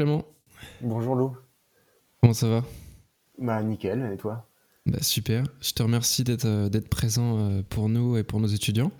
Bonjour 0.00 0.24
Clément. 0.24 0.24
Bonjour 0.80 1.14
Lou. 1.14 1.36
Comment 2.22 2.32
ça 2.32 2.48
va? 2.48 2.64
Bah 3.36 3.62
nickel, 3.62 4.10
et 4.10 4.16
toi? 4.16 4.48
Bah, 4.86 5.02
Super. 5.02 5.44
Je 5.60 5.74
te 5.74 5.82
remercie 5.82 6.24
d'être 6.24 6.46
euh, 6.46 6.80
présent 6.90 7.38
euh, 7.38 7.62
pour 7.68 7.90
nous 7.90 8.16
et 8.16 8.22
pour 8.22 8.40
nos 8.40 8.46
étudiants. 8.46 8.92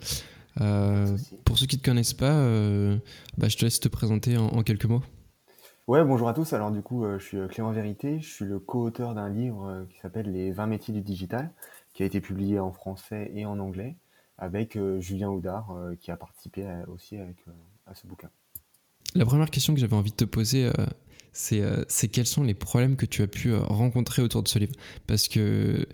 Euh, 0.59 1.17
pour 1.43 1.57
ceux 1.57 1.65
qui 1.65 1.77
ne 1.77 1.81
te 1.81 1.85
connaissent 1.85 2.13
pas, 2.13 2.35
bah, 3.35 3.47
je 3.47 3.57
te 3.57 3.65
laisse 3.65 3.79
te 3.79 3.87
présenter 3.87 4.37
en, 4.37 4.61
quelques 4.61 4.85
mots. 4.85 5.01
Ouais, 5.87 6.03
bonjour 6.03 6.29
à 6.29 6.35
tous. 6.35 6.53
Alors 6.53 6.69
du 6.69 6.83
coup, 6.83 7.03
je 7.17 7.23
suis 7.23 7.37
Clément 7.49 7.71
Vérité. 7.71 8.19
Je 8.19 8.29
suis 8.29 8.45
le 8.45 8.59
co-auteur 8.59 9.15
d'un 9.15 9.29
livre 9.29 9.87
qui 9.89 9.97
s'appelle 10.01 10.31
Les 10.31 10.51
20 10.51 10.67
métiers 10.67 10.93
du 10.93 11.01
digital, 11.01 11.51
qui 11.95 12.03
a 12.03 12.05
été 12.05 12.21
publié 12.21 12.59
en 12.59 12.71
français 12.71 13.31
et 13.33 13.47
en 13.47 13.57
anglais, 13.57 13.95
avec 14.37 14.77
Julien 14.99 15.29
Houdard, 15.29 15.75
qui 15.99 16.11
a 16.11 16.17
participé 16.17 16.67
aussi 16.87 17.17
avec, 17.17 17.37
à 17.87 17.95
ce 17.95 18.05
bouquin. 18.05 18.29
La 19.15 19.25
première 19.25 19.49
question 19.49 19.73
que 19.73 19.79
j'avais 19.79 19.95
envie 19.95 20.11
de 20.11 20.15
te 20.15 20.25
poser, 20.25 20.65
euh, 20.65 21.83
c'est 21.87 22.07
quels 22.07 22.25
sont 22.25 22.43
les 22.43 22.53
problèmes 22.53 22.95
que 22.95 23.05
tu 23.05 23.21
as 23.21 23.27
pu 23.27 23.51
euh, 23.51 23.59
rencontrer 23.59 24.21
autour 24.21 24.41
de 24.43 24.47
ce 24.47 24.57
livre? 24.57 24.73
Parce 25.05 25.27
que 25.27 25.85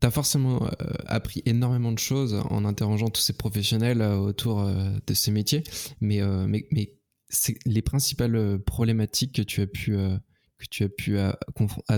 tu 0.00 0.06
as 0.06 0.10
forcément 0.10 0.62
euh, 0.62 0.68
appris 1.06 1.42
énormément 1.46 1.90
de 1.90 1.98
choses 1.98 2.40
en 2.50 2.64
interrogeant 2.64 3.08
tous 3.08 3.20
ces 3.20 3.32
professionnels 3.32 4.02
autour 4.02 4.64
de 4.64 5.14
ces 5.14 5.32
métiers, 5.32 5.64
mais, 6.00 6.20
mais, 6.46 6.66
mais 6.70 6.92
c'est 7.28 7.56
les 7.66 7.82
principales 7.82 8.60
problématiques 8.60 9.34
que 9.34 9.42
tu 9.42 9.60
as 9.60 9.66
pu, 9.66 9.96
que 9.96 10.66
tu 10.70 10.84
as 10.84 10.88
pu 10.88 11.18
à, 11.18 11.36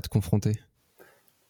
te 0.00 0.08
confronter? 0.08 0.58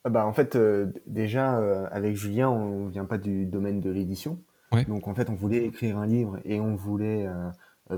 Ah 0.03 0.09
bah 0.09 0.27
en 0.27 0.33
fait, 0.33 0.59
déjà, 1.07 1.57
avec 1.93 2.17
Julien, 2.17 2.51
on 2.51 2.89
vient 2.89 3.05
pas 3.05 3.19
du 3.19 3.47
domaine 3.47 3.81
de 3.81 3.91
l'édition. 3.91 4.43
Donc, 4.89 5.07
en 5.07 5.15
fait, 5.15 5.31
on 5.31 5.35
voulait 5.35 5.65
écrire 5.65 5.99
un 5.99 6.07
livre 6.07 6.39
et 6.45 6.61
on 6.61 6.75
voulait 6.75 7.29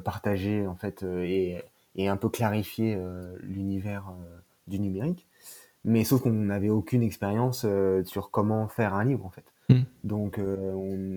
partager, 0.00 0.66
en 0.66 0.76
fait, 0.76 1.02
et 1.02 1.62
et 1.94 2.08
un 2.08 2.16
peu 2.16 2.28
clarifier 2.28 2.94
euh, 2.96 3.36
l'univers 3.42 4.08
euh, 4.08 4.38
du 4.66 4.78
numérique. 4.78 5.26
Mais 5.84 6.04
sauf 6.04 6.22
qu'on 6.22 6.30
n'avait 6.30 6.70
aucune 6.70 7.02
expérience 7.02 7.64
euh, 7.66 8.04
sur 8.04 8.30
comment 8.30 8.68
faire 8.68 8.94
un 8.94 9.04
livre 9.04 9.26
en 9.26 9.30
fait. 9.30 9.44
Hmm. 9.68 9.82
Donc 10.04 10.40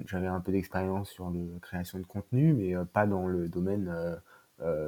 j'avais 0.05 0.27
un 0.27 0.39
peu 0.39 0.51
d'expérience 0.51 1.09
sur 1.09 1.29
la 1.29 1.59
création 1.61 1.99
de 1.99 2.05
contenu, 2.05 2.53
mais 2.53 2.73
pas 2.93 3.07
dans 3.07 3.27
le 3.27 3.49
domaine 3.49 3.91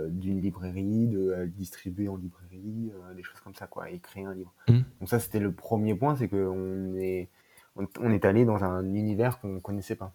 d'une 0.10 0.40
librairie, 0.40 1.08
de 1.08 1.46
distribuer 1.48 2.08
en 2.08 2.18
librairie, 2.18 2.92
des 3.16 3.24
choses 3.24 3.40
comme 3.42 3.56
ça, 3.56 3.66
quoi, 3.66 3.90
et 3.90 3.98
créer 3.98 4.26
un 4.26 4.36
livre. 4.36 4.54
Hmm. 4.70 4.82
Donc 5.00 5.10
ça, 5.10 5.20
c'était 5.20 5.40
le 5.40 5.52
premier 5.52 5.96
point, 5.96 6.16
c'est 6.16 6.30
qu'on 6.30 6.96
est, 6.96 7.30
on, 7.76 8.12
est 8.12 8.26
allé 8.26 8.46
dans 8.46 8.64
un 8.64 8.86
univers 8.94 9.40
qu'on 9.40 9.60
connaissait 9.60 9.96
pas. 9.96 10.14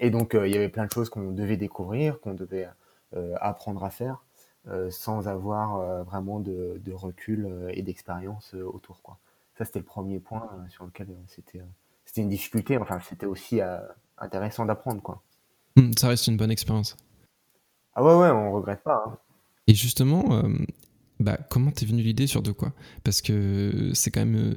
Et 0.00 0.10
donc, 0.10 0.34
il 0.34 0.50
y 0.50 0.56
avait 0.56 0.68
plein 0.68 0.84
de 0.84 0.90
choses 0.90 1.08
qu'on 1.08 1.30
devait 1.30 1.56
découvrir, 1.56 2.20
qu'on 2.20 2.34
devait 2.34 2.68
apprendre 3.40 3.84
à 3.84 3.90
faire. 3.90 4.24
Euh, 4.66 4.90
sans 4.90 5.28
avoir 5.28 5.76
euh, 5.76 6.04
vraiment 6.04 6.40
de, 6.40 6.80
recul 6.90 7.44
euh, 7.44 7.70
et 7.74 7.82
d'expérience 7.82 8.54
autour. 8.54 9.02
Quoi. 9.02 9.18
Ça, 9.58 9.66
c'était 9.66 9.80
le 9.80 9.84
premier 9.84 10.20
point 10.20 10.48
sur 10.70 10.86
lequel 10.86 11.08
c'était 11.26 11.60
c'était 12.06 12.22
une 12.22 12.30
difficulté. 12.30 12.78
Enfin, 12.78 12.98
c'était 13.06 13.26
aussi 13.26 13.60
intéressant 14.16 14.64
d'apprendre. 14.64 15.02
quoi. 15.02 15.22
Hmm, 15.76 15.92
ça 15.98 16.08
reste 16.08 16.28
une 16.28 16.38
bonne 16.38 16.50
expérience. 16.50 16.96
Ah 17.94 18.02
ouais, 18.02 18.14
ouais, 18.14 18.30
on 18.30 18.52
regrette 18.52 18.82
pas. 18.82 19.04
Hein. 19.06 19.18
Et 19.66 19.74
justement, 19.74 20.42
bah, 21.20 21.38
comment 21.50 21.70
t'es 21.70 21.86
venu 21.86 22.02
l'idée 22.02 22.26
sur 22.26 22.42
de 22.42 22.50
quoi? 22.50 22.72
Parce 23.04 23.20
que 23.20 23.90
c'est 23.94 24.10
quand 24.10 24.24
même. 24.24 24.56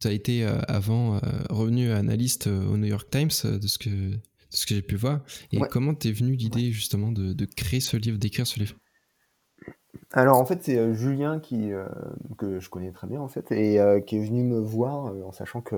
tu 0.00 0.08
as 0.08 0.12
été 0.12 0.44
avant 0.44 1.20
revenu 1.50 1.92
analyste 1.92 2.46
au 2.46 2.76
New 2.76 2.88
York 2.88 3.08
Times, 3.10 3.30
de 3.44 3.66
ce 3.66 3.78
que, 3.78 4.16
ce 4.50 4.66
que 4.66 4.74
j'ai 4.74 4.82
pu 4.82 4.96
voir. 4.96 5.20
Et 5.52 5.60
comment 5.70 5.94
t'es 5.94 6.12
venu 6.12 6.34
l'idée 6.34 6.72
justement 6.72 7.12
de, 7.12 7.32
de, 7.32 7.44
créer 7.44 7.80
ce 7.80 7.96
livre, 7.96 8.18
d'écrire 8.18 8.46
ce 8.46 8.58
livre? 8.58 8.76
Alors 10.12 10.38
en 10.38 10.44
fait 10.44 10.62
c'est 10.62 10.78
euh, 10.78 10.92
Julien 10.92 11.38
qui 11.38 11.72
euh, 11.72 11.86
que 12.36 12.58
je 12.58 12.68
connais 12.68 12.90
très 12.90 13.06
bien 13.06 13.20
en 13.20 13.28
fait 13.28 13.52
et 13.52 13.80
euh, 13.80 14.00
qui 14.00 14.16
est 14.16 14.24
venu 14.24 14.42
me 14.42 14.58
voir 14.58 15.12
en 15.24 15.32
sachant 15.32 15.60
que 15.60 15.76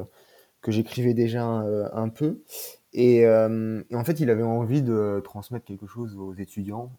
que 0.62 0.70
j'écrivais 0.70 1.12
déjà 1.12 1.42
un, 1.44 2.08
peu. 2.08 2.44
Et, 2.92 3.26
en 3.26 4.04
fait 4.04 4.20
il 4.20 4.30
avait 4.30 4.44
envie 4.44 4.80
de 4.80 5.20
transmettre 5.24 5.64
quelque 5.64 5.88
chose 5.88 6.16
aux 6.16 6.34
étudiants 6.34 6.92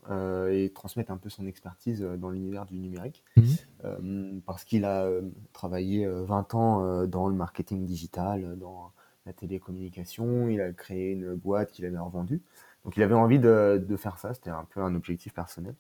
et 0.52 0.74
transmettre 0.76 1.14
un 1.14 1.18
peu 1.18 1.30
son 1.30 1.48
expertise 1.48 2.02
dans 2.02 2.30
l'univers 2.30 2.66
du 2.66 2.78
numérique. 2.78 3.24
Mmh. 3.38 4.42
parce 4.46 4.66
qu'il 4.66 4.84
a 4.84 5.08
travaillé 5.54 6.06
20 6.06 6.56
ans 6.56 7.08
dans 7.08 7.30
le 7.30 7.36
marketing 7.36 7.86
digital, 7.86 8.58
dans 8.60 8.92
la 9.26 9.34
télécommunication, 9.34 10.48
il 10.50 10.62
a 10.62 10.72
créé 10.74 11.12
une 11.12 11.34
boîte 11.36 11.72
qu'il 11.72 11.86
avait 11.86 11.98
revendue 11.98 12.42
donc 12.84 12.98
il 12.98 13.04
avait 13.04 13.14
envie 13.14 13.40
de, 13.40 13.84
de 13.88 13.98
faire 13.98 14.18
ça, 14.18 14.34
c'était 14.34 14.50
un 14.50 14.66
peu 14.70 14.82
un 14.82 14.94
objectif 14.96 15.34
personnel. 15.34 15.76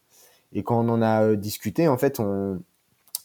Et 0.54 0.64
quand 0.64 0.80
on 0.80 0.90
en 0.90 1.02
a 1.02 1.24
euh, 1.24 1.36
discuté, 1.36 1.88
en 1.88 1.98
fait, 1.98 2.20
on, 2.20 2.62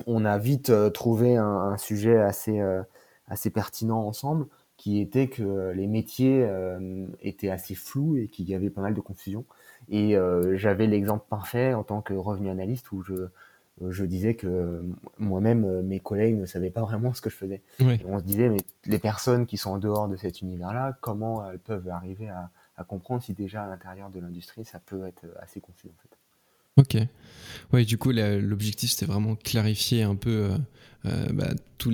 on 0.07 0.25
a 0.25 0.39
vite 0.39 0.71
euh, 0.71 0.91
trouvé 0.91 1.37
un, 1.37 1.77
sujet 1.77 2.19
assez, 2.19 2.61
euh, 2.61 2.83
assez 3.29 3.51
pertinent 3.51 4.01
ensemble, 4.01 4.47
qui 4.77 5.01
était 5.01 5.29
que 5.29 5.73
les 5.75 5.89
métiers 5.89 6.49
étaient 7.21 7.51
assez 7.51 7.75
flous 7.75 8.17
et 8.17 8.29
qu'il 8.29 8.49
y 8.49 8.55
avait 8.55 8.71
pas 8.71 8.81
mal 8.81 8.95
de 8.95 9.01
confusion. 9.01 9.45
Et 9.89 10.15
j'avais 10.53 10.87
l'exemple 10.87 11.25
parfait 11.29 11.75
en 11.75 11.83
tant 11.83 12.01
que 12.01 12.15
revenu 12.15 12.49
analyste 12.49 12.93
où 12.93 13.03
je, 13.03 13.27
je 13.89 14.05
disais 14.05 14.35
que 14.35 14.83
moi-même, 15.19 15.83
mes 15.83 16.01
collègues 16.01 16.39
ne 16.39 16.47
savaient 16.47 16.71
pas 16.71 16.83
vraiment 16.83 17.13
ce 17.15 17.21
que 17.21 17.31
je 17.31 17.37
faisais. 17.37 17.63
on 17.81 18.19
se 18.19 18.25
disait, 18.25 18.49
mais 18.49 18.61
les 18.87 18.99
personnes 18.99 19.47
qui 19.47 19.57
sont 19.57 19.71
en 19.71 19.79
dehors 19.79 20.09
de 20.09 20.17
cet 20.17 20.43
univers-là, 20.43 20.97
comment 21.01 21.49
elles 21.49 21.59
peuvent 21.59 21.89
arriver 21.89 22.29
à, 22.29 22.51
à 22.77 22.85
comprendre 22.85 23.23
si 23.23 23.35
déjà 23.35 23.65
à 23.65 23.69
l'intérieur 23.69 24.11
de 24.11 24.21
l'industrie, 24.21 24.65
ça 24.65 24.79
peut 24.79 25.07
être 25.07 25.27
assez 25.41 25.61
confus 25.61 25.89
en 25.89 26.03
fait. 26.03 26.17
Ok. 26.79 26.97
Ouais, 27.73 27.85
du 27.85 27.99
coup, 27.99 28.13
l'objectif, 28.13 28.91
c'était 28.91 29.07
vraiment 29.07 29.35
clarifier 29.35 30.05
un 30.05 30.15
peu 30.15 30.31
euh, 30.31 30.59
euh, 31.07 31.27
bah, 31.33 31.51
tous 31.77 31.91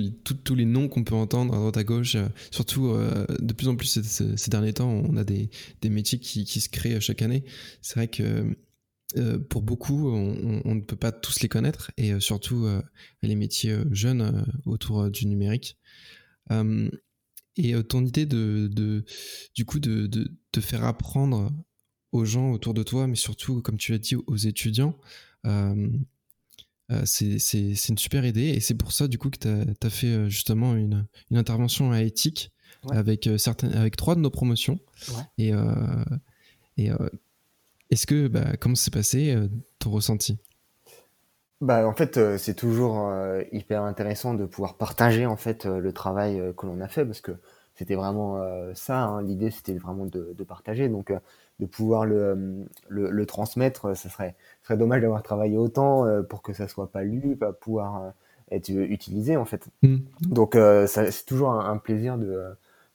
les 0.55 0.65
noms 0.65 0.87
qu'on 0.87 1.03
peut 1.03 1.15
entendre 1.15 1.55
à 1.55 1.57
droite 1.57 1.77
à 1.77 1.83
gauche. 1.83 2.15
Euh, 2.15 2.27
surtout, 2.51 2.95
de 3.39 3.53
plus 3.53 3.67
en 3.67 3.75
plus 3.75 3.99
ces, 3.99 4.49
derniers 4.51 4.73
temps, 4.73 4.89
on 4.89 5.17
a 5.17 5.23
des, 5.23 5.49
métiers 5.89 6.19
qui, 6.19 6.45
se 6.45 6.69
créent 6.69 6.99
chaque 7.01 7.23
année. 7.23 7.43
C'est 7.81 7.95
vrai 7.95 8.07
que 8.07 8.55
pour 9.49 9.61
beaucoup, 9.61 10.09
on, 10.09 10.75
ne 10.75 10.81
peut 10.81 10.95
pas 10.95 11.11
tous 11.11 11.41
les 11.41 11.47
connaître, 11.47 11.91
et 11.97 12.19
surtout 12.19 12.67
les 13.21 13.35
métiers 13.35 13.77
jeunes 13.91 14.45
autour 14.65 15.09
du 15.09 15.25
numérique. 15.27 15.77
et 17.57 17.83
ton 17.83 18.05
idée 18.05 18.25
de, 18.25 19.05
du 19.53 19.65
coup, 19.65 19.79
de, 19.79 20.07
de, 20.07 20.61
faire 20.61 20.83
apprendre 20.85 21.51
aux 22.15 22.25
gens 22.25 22.51
autour 22.51 22.73
de 22.73 22.83
toi, 22.83 23.07
mais 23.07 23.15
surtout, 23.15 23.61
comme 23.61 23.77
tu 23.77 23.91
l'as 23.91 23.97
dit, 23.97 24.15
aux 24.15 24.37
étudiants. 24.37 24.97
Euh, 25.45 25.89
euh, 26.91 27.01
c'est 27.05 27.89
une 27.89 27.97
super 27.97 28.25
idée 28.25 28.49
et 28.49 28.59
c'est 28.59 28.75
pour 28.75 28.91
ça 28.91 29.07
du 29.07 29.17
coup 29.17 29.31
que 29.31 29.39
tu 29.39 29.47
as, 29.47 29.89
fait 29.89 30.07
euh, 30.07 30.29
justement 30.29 30.75
une, 30.75 31.07
une 31.31 31.37
intervention 31.37 31.91
à 31.91 32.03
éthique 32.03 32.51
avec, 32.91 33.27
certains, 33.37 33.71
avec 33.71 33.95
trois 33.95 34.13
de 34.15 34.19
nos 34.19 34.29
promotions. 34.29 34.79
Et, 35.39 35.51
et 36.77 36.91
est-ce 37.95 38.07
que, 38.07 38.27
bah, 38.27 38.55
comment 38.59 38.75
s'est 38.75 38.91
passé 38.91 39.35
ton 39.79 39.89
ressenti? 39.89 40.37
Bah, 41.61 41.87
en 41.87 41.93
fait, 41.93 42.37
c'est 42.37 42.53
toujours 42.53 43.11
hyper 43.51 43.83
intéressant 43.83 44.33
de 44.33 44.45
pouvoir 44.45 44.75
partager 44.75 45.25
en 45.25 45.37
fait 45.37 45.65
le 45.65 45.91
travail 45.91 46.41
que 46.57 46.65
l'on 46.65 46.81
a 46.81 46.87
fait 46.87 47.05
parce 47.05 47.21
que 47.21 47.31
c'était 47.75 47.95
vraiment 47.95 48.39
ça. 48.73 48.99
Hein. 48.99 49.23
L'idée, 49.23 49.51
c'était 49.51 49.73
vraiment 49.73 50.05
de, 50.05 50.33
de, 50.37 50.43
partager. 50.43 50.89
Donc, 50.89 51.11
de 51.59 51.65
pouvoir 51.65 52.05
le, 52.05 52.65
le, 52.89 53.25
transmettre, 53.25 53.95
ça 53.95 54.09
serait, 54.09 54.35
serait 54.63 54.77
dommage 54.77 55.01
d'avoir 55.01 55.23
travaillé 55.23 55.57
autant 55.57 56.05
euh, 56.05 56.21
pour 56.21 56.41
que 56.41 56.53
ça 56.53 56.67
soit 56.67 56.91
pas 56.91 57.03
lu, 57.03 57.35
pas 57.37 57.53
pouvoir 57.53 58.03
euh, 58.03 58.09
être 58.51 58.69
utilisé 58.69 59.37
en 59.37 59.45
fait. 59.45 59.67
Mm. 59.81 59.97
Donc 60.21 60.55
euh, 60.55 60.85
c'est 60.87 61.25
toujours 61.25 61.51
un, 61.51 61.77
plaisir 61.77 62.17
de, 62.17 62.43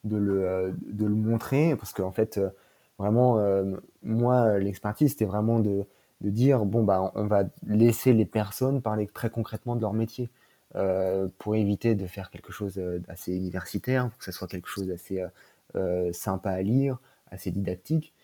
de, 0.04 0.16
le, 0.16 0.74
de 0.86 1.06
le 1.06 1.14
montrer 1.14 1.74
parce 1.76 1.92
qu'en 1.92 2.12
fait 2.12 2.38
vraiment 3.00 3.38
moi 4.02 4.58
l'expertise 4.58 5.12
c'était 5.12 5.24
vraiment 5.24 5.58
de, 5.58 5.84
de 6.20 6.30
dire 6.30 6.64
bon 6.64 6.84
bah 6.84 7.12
on 7.14 7.26
va 7.26 7.44
laisser 7.66 8.12
les 8.12 8.26
personnes 8.26 8.82
parler 8.82 9.06
très 9.06 9.30
concrètement 9.30 9.76
de 9.76 9.80
leur 9.80 9.92
métier. 9.92 10.30
pour 11.38 11.56
éviter 11.56 11.94
de 11.94 12.06
faire 12.06 12.30
quelque 12.30 12.52
chose 12.52 12.74
d'assez 12.76 13.34
universitaire, 13.34 14.08
pour 14.10 14.18
que 14.18 14.24
ça 14.24 14.32
soit 14.32 14.48
quelque 14.48 14.68
chose 14.68 14.86
d'assez 14.86 15.24
sympa 16.12 16.50
à 16.50 16.62
lire, 16.62 16.98
assez 17.30 17.50
didactique. 17.50 18.14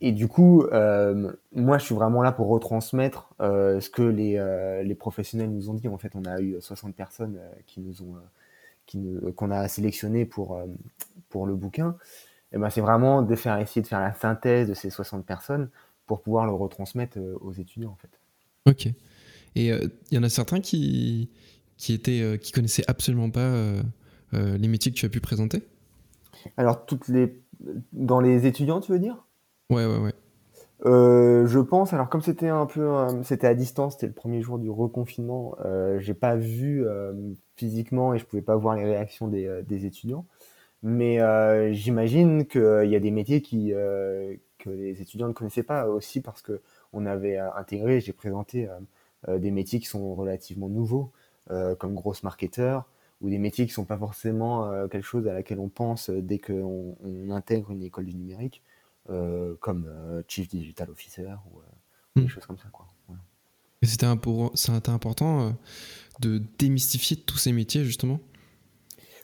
Et 0.00 0.12
du 0.12 0.28
coup, 0.28 0.64
euh, 0.64 1.32
moi, 1.52 1.78
je 1.78 1.84
suis 1.86 1.94
vraiment 1.94 2.22
là 2.22 2.30
pour 2.30 2.48
retransmettre 2.48 3.32
euh, 3.40 3.80
ce 3.80 3.88
que 3.88 4.02
les, 4.02 4.36
euh, 4.36 4.82
les, 4.82 4.94
professionnels 4.94 5.50
nous 5.50 5.70
ont 5.70 5.74
dit. 5.74 5.88
En 5.88 5.98
fait, 5.98 6.12
on 6.14 6.24
a 6.26 6.40
eu 6.40 6.56
60 6.60 6.94
personnes 6.94 7.40
qui 7.66 7.80
nous 7.80 8.02
ont, 8.02 8.16
qui 8.84 9.02
qu'on 9.34 9.50
a 9.50 9.66
sélectionné 9.66 10.26
pour, 10.26 10.60
pour 11.30 11.46
le 11.46 11.54
bouquin. 11.54 11.96
Et 12.54 12.58
ben, 12.58 12.70
c'est 12.70 12.80
vraiment 12.80 13.20
de 13.20 13.34
faire 13.34 13.58
essayer 13.58 13.82
de 13.82 13.86
faire 13.86 14.00
la 14.00 14.14
synthèse 14.14 14.68
de 14.68 14.74
ces 14.74 14.88
60 14.88 15.26
personnes 15.26 15.68
pour 16.06 16.22
pouvoir 16.22 16.46
le 16.46 16.52
retransmettre 16.52 17.18
aux 17.40 17.52
étudiants, 17.52 17.90
en 17.90 17.96
fait. 17.96 18.10
Ok. 18.70 18.86
Et 19.56 19.68
il 19.68 19.90
y 20.12 20.18
en 20.18 20.22
a 20.22 20.28
certains 20.28 20.60
qui, 20.60 21.30
qui 21.76 21.92
étaient, 21.92 22.38
qui 22.40 22.52
connaissaient 22.52 22.84
absolument 22.86 23.30
pas 23.30 23.52
les 24.32 24.68
métiers 24.68 24.92
que 24.92 24.96
tu 24.96 25.06
as 25.06 25.08
pu 25.08 25.20
présenter? 25.20 25.62
Alors, 26.56 26.86
toutes 26.86 27.08
les, 27.08 27.42
dans 27.92 28.20
les 28.20 28.46
étudiants, 28.46 28.80
tu 28.80 28.92
veux 28.92 28.98
dire? 28.98 29.24
Ouais, 29.70 29.86
ouais, 29.86 29.98
ouais. 29.98 30.14
Euh, 30.86 31.46
je 31.46 31.60
pense, 31.60 31.92
alors 31.92 32.08
comme 32.08 32.20
c'était 32.20 32.48
un 32.48 32.66
peu, 32.66 32.82
euh, 32.82 33.22
c'était 33.22 33.46
à 33.46 33.54
distance, 33.54 33.94
c'était 33.94 34.08
le 34.08 34.12
premier 34.12 34.42
jour 34.42 34.58
du 34.58 34.68
reconfinement, 34.68 35.56
euh, 35.64 35.98
j'ai 35.98 36.12
pas 36.12 36.36
vu 36.36 36.86
euh, 36.86 37.12
physiquement 37.56 38.12
et 38.12 38.18
je 38.18 38.26
pouvais 38.26 38.42
pas 38.42 38.56
voir 38.56 38.74
les 38.74 38.84
réactions 38.84 39.28
des, 39.28 39.46
euh, 39.46 39.62
des 39.62 39.86
étudiants. 39.86 40.26
Mais 40.84 41.18
euh, 41.20 41.72
j'imagine 41.72 42.46
qu'il 42.46 42.86
y 42.88 42.94
a 42.94 43.00
des 43.00 43.10
métiers 43.10 43.40
qui, 43.42 43.72
euh, 43.72 44.36
que 44.58 44.70
les 44.70 45.02
étudiants 45.02 45.26
ne 45.28 45.32
connaissaient 45.32 45.62
pas 45.64 45.88
aussi 45.88 46.20
parce 46.20 46.42
que 46.42 46.60
on 46.92 47.06
avait 47.06 47.38
euh, 47.38 47.52
intégré, 47.54 48.00
j'ai 48.00 48.12
présenté 48.12 48.68
des 49.26 49.50
métiers 49.50 49.80
qui 49.80 49.86
sont 49.86 50.14
relativement 50.14 50.68
nouveaux, 50.68 51.10
comme 51.78 51.94
grosse 51.94 52.22
marketeur, 52.22 52.84
ou 53.22 53.30
des 53.30 53.38
métiers 53.38 53.66
qui 53.66 53.72
sont 53.72 53.86
pas 53.86 53.96
forcément 53.96 54.70
quelque 54.88 55.02
chose 55.02 55.26
à 55.26 55.32
laquelle 55.32 55.58
on 55.58 55.70
pense 55.70 56.10
dès 56.10 56.38
qu'on 56.38 56.94
on 57.02 57.30
intègre 57.30 57.70
une 57.70 57.82
école 57.82 58.04
du 58.04 58.14
numérique, 58.14 58.62
comme 59.60 59.90
Chief 60.28 60.46
Digital 60.48 60.90
Officer 60.90 61.22
ou 61.50 61.58
euh, 61.58 61.62
Hmm. 62.16 62.22
des 62.22 62.28
choses 62.28 62.46
comme 62.46 62.58
ça. 62.58 62.68
Quoi. 62.70 62.86
Voilà. 63.08 63.20
C'était 63.82 64.06
impor- 64.06 64.52
c'était 64.54 64.90
important 64.90 65.56
de 66.20 66.40
démystifier 66.58 67.16
tous 67.16 67.38
ces 67.38 67.50
métiers, 67.52 67.84
justement? 67.84 68.20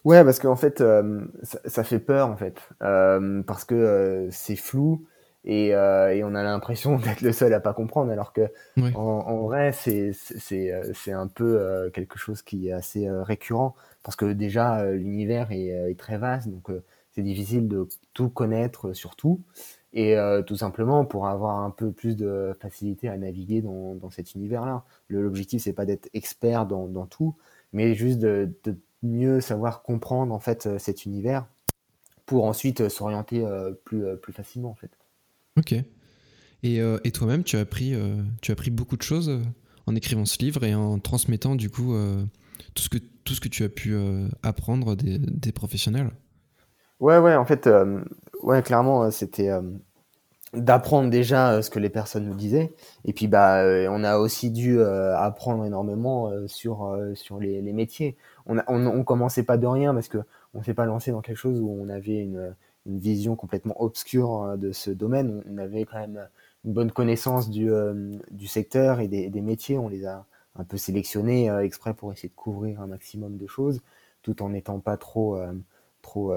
Ouais, 0.04 0.24
parce 0.24 0.38
qu'en 0.38 0.56
fait, 0.56 0.80
euh, 0.80 1.26
ça, 1.42 1.58
ça 1.66 1.84
fait 1.84 1.98
peur 1.98 2.28
en 2.28 2.36
fait, 2.36 2.56
euh, 2.82 3.42
parce 3.42 3.64
que 3.64 3.74
euh, 3.74 4.28
c'est 4.30 4.56
flou 4.56 5.06
et, 5.44 5.68
et 5.68 6.22
on 6.24 6.34
a 6.34 6.42
l'impression 6.42 6.96
d'être 6.98 7.20
le 7.22 7.32
seul 7.32 7.52
à 7.54 7.60
pas 7.60 7.74
comprendre, 7.74 8.10
alors 8.10 8.32
que 8.32 8.48
en, 8.92 9.00
en 9.00 9.42
vrai, 9.42 9.72
c'est 9.72 11.12
un 11.12 11.26
peu 11.28 11.90
quelque 11.94 12.18
chose 12.18 12.42
qui 12.42 12.68
est 12.68 12.72
assez 12.72 13.08
récurrent, 13.10 13.74
parce 14.02 14.16
que 14.16 14.32
déjà 14.32 14.84
l'univers 14.92 15.50
est, 15.52 15.66
est 15.68 15.98
très 15.98 16.18
vaste, 16.18 16.48
donc 16.48 16.68
c'est 17.12 17.22
difficile 17.22 17.68
de 17.68 17.88
tout 18.14 18.28
connaître 18.30 18.92
sur 18.92 19.16
tout, 19.16 19.40
et 19.92 20.16
tout 20.46 20.56
simplement 20.56 21.04
pour 21.04 21.26
avoir 21.26 21.58
un 21.60 21.70
peu 21.70 21.90
plus 21.92 22.16
de 22.16 22.54
facilité 22.60 23.08
à 23.08 23.16
naviguer 23.16 23.62
dans, 23.62 23.94
dans 23.94 24.10
cet 24.10 24.34
univers-là. 24.34 24.84
L'objectif, 25.08 25.62
c'est 25.62 25.72
pas 25.72 25.86
d'être 25.86 26.08
expert 26.14 26.66
dans, 26.66 26.86
dans 26.86 27.06
tout, 27.06 27.34
mais 27.72 27.94
juste 27.94 28.18
de, 28.18 28.50
de 28.64 28.76
mieux 29.02 29.40
savoir 29.40 29.82
comprendre 29.82 30.34
en 30.34 30.40
fait 30.40 30.66
euh, 30.66 30.78
cet 30.78 31.04
univers 31.04 31.46
pour 32.26 32.44
ensuite 32.44 32.82
euh, 32.82 32.88
s'orienter 32.88 33.44
euh, 33.44 33.72
plus, 33.72 34.04
plus 34.22 34.32
facilement 34.32 34.70
en 34.70 34.74
fait. 34.74 34.90
Ok. 35.58 35.72
Et, 36.62 36.80
euh, 36.80 36.98
et 37.04 37.10
toi-même, 37.10 37.42
tu 37.42 37.56
as 37.56 37.60
appris, 37.60 37.94
euh, 37.94 38.22
tu 38.42 38.50
as 38.50 38.54
appris 38.54 38.70
beaucoup 38.70 38.96
de 38.96 39.02
choses 39.02 39.40
en 39.86 39.96
écrivant 39.96 40.26
ce 40.26 40.38
livre 40.38 40.62
et 40.64 40.74
en 40.74 40.98
transmettant 40.98 41.56
du 41.56 41.70
coup 41.70 41.94
euh, 41.94 42.22
tout, 42.74 42.82
ce 42.82 42.88
que, 42.88 42.98
tout 42.98 43.34
ce 43.34 43.40
que 43.40 43.48
tu 43.48 43.64
as 43.64 43.68
pu 43.68 43.96
apprendre 44.42 44.94
des, 44.94 45.18
des 45.18 45.52
professionnels? 45.52 46.10
Ouais, 47.00 47.18
ouais, 47.18 47.34
en 47.34 47.46
fait, 47.46 47.68
ouais, 48.42 48.62
clairement, 48.62 49.10
c'était 49.10 49.50
d'apprendre 50.52 51.10
déjà 51.10 51.52
euh, 51.52 51.62
ce 51.62 51.70
que 51.70 51.78
les 51.78 51.90
personnes 51.90 52.26
nous 52.26 52.34
disaient. 52.34 52.74
Et 53.04 53.12
puis, 53.12 53.28
bah, 53.28 53.62
euh, 53.62 53.88
on 53.90 54.02
a 54.02 54.18
aussi 54.18 54.50
dû 54.50 54.78
euh, 54.80 55.16
apprendre 55.16 55.64
énormément 55.64 56.30
sur, 56.46 56.98
sur 57.14 57.38
les, 57.38 57.60
métiers. 57.72 58.16
On, 58.46 58.58
a, 58.58 58.64
on, 58.68 58.84
on 58.86 59.04
commençait 59.04 59.44
pas 59.44 59.56
de 59.58 59.66
rien 59.66 59.94
parce 59.94 60.08
que 60.08 60.18
on 60.54 60.62
s'est 60.62 60.74
pas 60.74 60.86
lancé 60.86 61.12
dans 61.12 61.20
quelque 61.20 61.36
chose 61.36 61.60
où 61.60 61.70
on 61.70 61.88
avait 61.88 62.18
une, 62.18 62.56
une 62.86 62.98
vision 62.98 63.36
complètement 63.36 63.80
obscure 63.80 64.42
euh, 64.42 64.56
de 64.56 64.72
ce 64.72 64.90
domaine. 64.90 65.42
On 65.48 65.58
avait 65.58 65.84
quand 65.84 66.00
même 66.00 66.28
une 66.64 66.72
bonne 66.72 66.90
connaissance 66.90 67.48
du, 67.48 67.70
du 68.30 68.46
secteur 68.46 69.00
et 69.00 69.08
des, 69.08 69.30
des 69.30 69.40
métiers. 69.40 69.78
On 69.78 69.88
les 69.88 70.04
a 70.04 70.26
un 70.56 70.64
peu 70.64 70.76
sélectionnés 70.76 71.48
exprès 71.62 71.94
pour 71.94 72.12
essayer 72.12 72.28
de 72.28 72.34
couvrir 72.34 72.82
un 72.82 72.86
maximum 72.86 73.38
de 73.38 73.46
choses, 73.46 73.80
tout 74.22 74.42
en 74.42 74.50
n'étant 74.50 74.78
pas 74.78 74.98
trop, 74.98 75.40
trop 76.02 76.34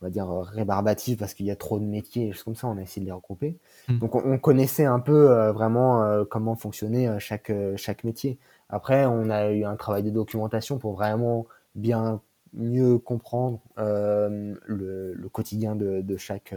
on 0.00 0.04
va 0.04 0.10
dire, 0.10 0.30
euh, 0.30 0.42
rébarbatif 0.42 1.18
parce 1.18 1.34
qu'il 1.34 1.46
y 1.46 1.50
a 1.50 1.56
trop 1.56 1.78
de 1.78 1.84
métiers 1.84 2.28
et 2.28 2.32
choses 2.32 2.44
comme 2.44 2.54
ça, 2.54 2.66
on 2.68 2.76
a 2.76 2.82
essayé 2.82 3.00
de 3.00 3.06
les 3.06 3.12
regrouper. 3.12 3.58
Mm. 3.88 3.98
Donc 3.98 4.14
on, 4.14 4.22
on 4.24 4.38
connaissait 4.38 4.84
un 4.84 5.00
peu 5.00 5.30
euh, 5.30 5.52
vraiment 5.52 6.02
euh, 6.02 6.24
comment 6.24 6.56
fonctionnait 6.56 7.08
euh, 7.08 7.18
chaque, 7.18 7.52
chaque 7.76 8.04
métier. 8.04 8.38
Après, 8.68 9.06
on 9.06 9.30
a 9.30 9.50
eu 9.50 9.64
un 9.64 9.76
travail 9.76 10.02
de 10.02 10.10
documentation 10.10 10.78
pour 10.78 10.94
vraiment 10.94 11.46
bien 11.74 12.20
mieux 12.52 12.98
comprendre 12.98 13.60
le, 13.76 15.12
le 15.12 15.28
quotidien 15.28 15.76
de, 15.76 16.00
de 16.00 16.16
chaque, 16.16 16.54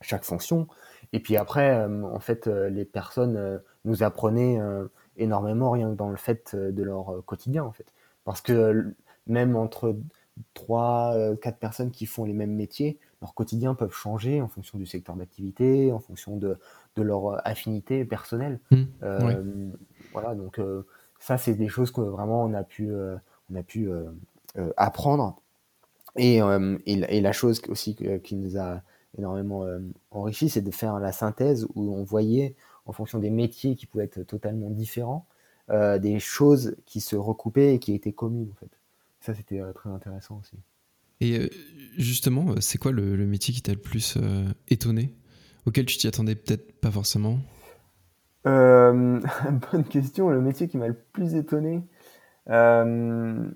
chaque 0.00 0.22
fonction. 0.22 0.68
Et 1.12 1.20
puis 1.20 1.36
après, 1.36 1.82
en 1.84 2.18
fait, 2.20 2.46
les 2.46 2.84
personnes 2.84 3.60
nous 3.84 4.02
apprenaient 4.02 4.60
énormément 5.16 5.70
rien 5.70 5.90
que 5.90 5.96
dans 5.96 6.10
le 6.10 6.16
fait 6.16 6.54
de 6.54 6.82
leur 6.82 7.24
quotidien, 7.24 7.64
en 7.64 7.72
fait. 7.72 7.86
Parce 8.24 8.42
que 8.42 8.94
même 9.26 9.56
entre 9.56 9.96
trois, 10.54 11.12
euh, 11.14 11.36
quatre 11.36 11.58
personnes 11.58 11.90
qui 11.90 12.06
font 12.06 12.24
les 12.24 12.32
mêmes 12.32 12.54
métiers, 12.54 12.98
leur 13.22 13.34
quotidien 13.34 13.74
peuvent 13.74 13.92
changer 13.94 14.40
en 14.42 14.48
fonction 14.48 14.78
du 14.78 14.86
secteur 14.86 15.16
d'activité, 15.16 15.92
en 15.92 15.98
fonction 15.98 16.36
de, 16.36 16.58
de 16.96 17.02
leur 17.02 17.26
euh, 17.26 17.36
affinité 17.44 18.04
personnelle. 18.04 18.60
Hmm. 18.70 18.84
Euh, 19.02 19.24
Ouais. 19.24 19.38
Voilà, 20.12 20.34
donc 20.36 20.60
ça, 21.18 21.38
c'est 21.38 21.54
des 21.54 21.66
choses 21.68 21.90
que 21.90 22.00
vraiment 22.00 22.44
on 22.44 22.54
a 22.54 22.62
pu, 22.62 22.88
on 23.50 23.56
a 23.56 23.62
pu 23.64 23.88
apprendre. 24.76 25.36
Et, 26.16 26.40
euh, 26.40 26.78
et, 26.86 26.96
la- 26.96 27.10
et 27.10 27.20
la 27.20 27.32
chose 27.32 27.60
aussi 27.68 27.96
que- 27.96 28.18
qui 28.18 28.36
nous 28.36 28.56
a 28.58 28.82
énormément 29.18 29.64
euh, 29.64 29.80
enrichi, 30.12 30.48
c'est 30.48 30.62
de 30.62 30.70
faire 30.70 31.00
la 31.00 31.10
synthèse 31.12 31.66
où 31.74 31.92
on 31.92 32.04
voyait, 32.04 32.54
en 32.86 32.92
fonction 32.92 33.18
des 33.18 33.30
métiers 33.30 33.74
qui 33.74 33.86
pouvaient 33.86 34.04
être 34.04 34.22
totalement 34.22 34.70
différents, 34.70 35.26
euh, 35.70 35.98
des 35.98 36.20
choses 36.20 36.76
qui 36.86 37.00
se 37.00 37.16
recoupaient 37.16 37.74
et 37.74 37.78
qui 37.80 37.94
étaient 37.94 38.12
communes, 38.12 38.50
en 38.52 38.60
fait. 38.60 38.70
Ça, 39.24 39.34
c'était 39.34 39.58
euh, 39.60 39.72
très 39.72 39.88
intéressant 39.88 40.38
aussi. 40.40 40.58
Et 41.20 41.38
euh, 41.38 41.48
justement, 41.96 42.50
euh, 42.50 42.60
c'est 42.60 42.76
quoi 42.76 42.92
le, 42.92 43.16
le 43.16 43.26
métier 43.26 43.54
qui 43.54 43.62
t'a 43.62 43.72
le 43.72 43.78
plus 43.78 44.18
étonné 44.68 45.14
Auquel 45.64 45.86
tu 45.86 45.96
t'y 45.96 46.06
attendais 46.06 46.34
peut-être 46.34 46.78
pas 46.80 46.90
forcément? 46.90 47.38
Euh, 48.46 49.20
bonne 49.72 49.84
question. 49.84 50.28
Le 50.28 50.40
métier 50.42 50.68
qui 50.68 50.76
m'a 50.76 50.88
le 50.88 50.94
plus 51.12 51.34
étonné, 51.34 51.82
euh, 52.50 53.48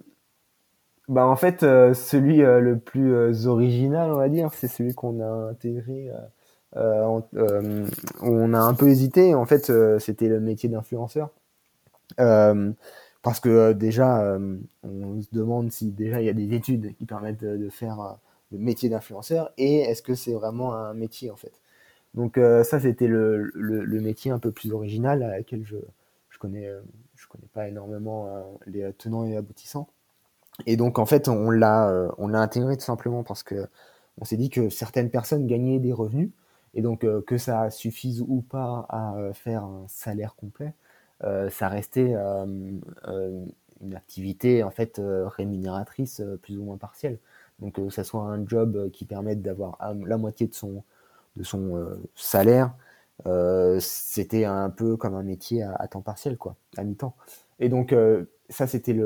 bah 1.08 1.26
en 1.26 1.36
fait, 1.36 1.62
euh, 1.62 1.94
celui 1.94 2.38
le 2.38 2.78
plus 2.78 3.46
original, 3.46 4.10
on 4.10 4.16
va 4.16 4.28
dire, 4.28 4.52
c'est 4.54 4.68
celui 4.68 4.94
qu'on 4.94 5.20
a 5.20 5.50
intégré, 5.50 6.10
en- 6.76 7.22
on 8.22 8.54
a 8.54 8.60
un 8.60 8.74
peu 8.74 8.88
hésité. 8.88 9.34
En 9.34 9.44
fait, 9.46 9.70
c'était 9.98 10.28
le 10.28 10.40
métier 10.40 10.68
d'influenceur. 10.68 11.30
Parce 13.22 13.40
que 13.40 13.48
euh, 13.48 13.74
déjà, 13.74 14.22
euh, 14.22 14.58
on 14.82 15.20
se 15.20 15.28
demande 15.32 15.72
si 15.72 15.90
déjà 15.90 16.20
il 16.22 16.26
y 16.26 16.30
a 16.30 16.34
des 16.34 16.54
études 16.54 16.94
qui 16.96 17.04
permettent 17.04 17.44
de, 17.44 17.68
faire 17.68 18.00
euh, 18.00 18.12
le 18.52 18.58
métier 18.58 18.88
d'influenceur 18.88 19.50
et 19.58 19.80
est-ce 19.80 20.02
que 20.02 20.14
c'est 20.14 20.32
vraiment 20.32 20.74
un 20.74 20.94
métier 20.94 21.30
en 21.30 21.36
fait. 21.36 21.52
Donc 22.14 22.36
ça, 22.64 22.80
c'était 22.80 23.06
le, 23.06 23.50
métier 24.00 24.30
un 24.30 24.38
peu 24.38 24.50
plus 24.50 24.72
original 24.72 25.22
à 25.22 25.28
laquelle 25.28 25.64
je 25.64 25.76
je 26.30 26.38
connais 26.38 26.66
je 27.16 27.26
connais 27.28 27.48
pas 27.52 27.68
énormément 27.68 28.28
les 28.66 28.90
tenants 28.94 29.26
et 29.26 29.36
aboutissants. 29.36 29.88
Et 30.66 30.76
donc 30.76 30.98
en 30.98 31.06
fait, 31.06 31.28
on 31.28 31.50
l'a 31.50 32.10
on 32.16 32.28
l'a 32.28 32.40
intégré 32.40 32.76
tout 32.78 32.84
simplement 32.84 33.24
parce 33.24 33.42
que 33.42 33.68
on 34.20 34.24
s'est 34.24 34.38
dit 34.38 34.48
que 34.48 34.70
certaines 34.70 35.10
personnes 35.10 35.46
gagnaient 35.46 35.78
des 35.78 35.92
revenus 35.92 36.30
et 36.74 36.80
donc 36.80 37.06
que 37.26 37.38
ça 37.38 37.70
suffise 37.70 38.22
ou 38.26 38.40
pas 38.40 38.86
à 38.88 39.14
faire 39.34 39.64
un 39.64 39.84
salaire 39.88 40.34
complet, 40.34 40.72
ça 41.50 41.68
restait 41.68 42.14
euh, 42.14 42.46
euh, 43.08 43.44
une 43.82 43.94
activité 43.94 44.62
en 44.62 44.70
fait 44.70 44.98
euh, 44.98 45.28
rémunératrice 45.28 46.20
euh, 46.20 46.36
plus 46.36 46.58
ou 46.58 46.64
moins 46.64 46.76
partielle. 46.76 47.18
Donc 47.60 47.78
euh, 47.78 47.86
que 47.86 47.90
ça 47.92 48.04
soit 48.04 48.22
un 48.22 48.46
job 48.46 48.76
euh, 48.76 48.90
qui 48.90 49.04
permette 49.04 49.42
d'avoir 49.42 49.78
la 50.06 50.16
moitié 50.16 50.46
de 50.46 50.54
son 50.54 50.82
euh, 51.76 51.96
salaire, 52.14 52.74
euh, 53.26 53.78
c'était 53.80 54.44
un 54.44 54.70
peu 54.70 54.96
comme 54.96 55.14
un 55.14 55.22
métier 55.22 55.62
à, 55.62 55.88
temps 55.88 56.02
partiel 56.02 56.36
quoi, 56.36 56.56
à 56.76 56.84
mi-temps. 56.84 57.14
Et 57.60 57.68
donc 57.68 57.92
euh, 57.92 58.24
ça 58.48 58.66
c'était 58.66 58.96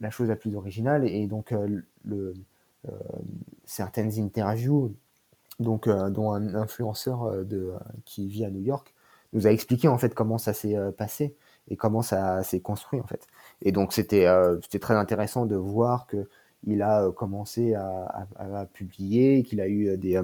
la 0.00 0.10
chose 0.10 0.28
la 0.28 0.36
plus 0.36 0.54
originale 0.56 1.06
et 1.06 1.26
donc 1.26 1.52
euh, 1.52 1.82
euh, 2.12 2.32
certaines 3.64 4.18
interviews 4.20 4.94
donc 5.60 5.86
euh, 5.86 6.10
dont 6.10 6.32
un 6.32 6.54
influenceur 6.54 7.24
euh, 7.24 7.44
euh, 7.52 7.78
qui 8.04 8.28
vit 8.28 8.44
à 8.44 8.50
New 8.50 8.62
York 8.62 8.94
nous 9.32 9.46
a 9.46 9.50
expliqué 9.50 9.88
en 9.88 9.98
fait 9.98 10.14
comment 10.14 10.38
ça 10.38 10.52
s'est 10.52 10.76
euh, 10.76 10.92
passé 10.92 11.34
et 11.68 11.76
comment 11.76 12.02
ça 12.02 12.42
s'est 12.42 12.60
construit 12.60 13.00
en 13.00 13.06
fait. 13.06 13.26
Et 13.62 13.72
donc 13.72 13.92
c'était 13.92 14.26
euh, 14.26 14.58
très 14.80 14.94
intéressant 14.94 15.46
de 15.46 15.56
voir 15.56 16.06
que 16.06 16.28
il 16.64 16.82
a 16.82 17.04
euh, 17.04 17.12
commencé 17.12 17.74
à, 17.74 18.26
publier, 18.72 19.42
qu'il 19.42 19.60
a 19.60 19.68
eu 19.68 19.88
euh, 19.88 19.96
des 19.96 20.20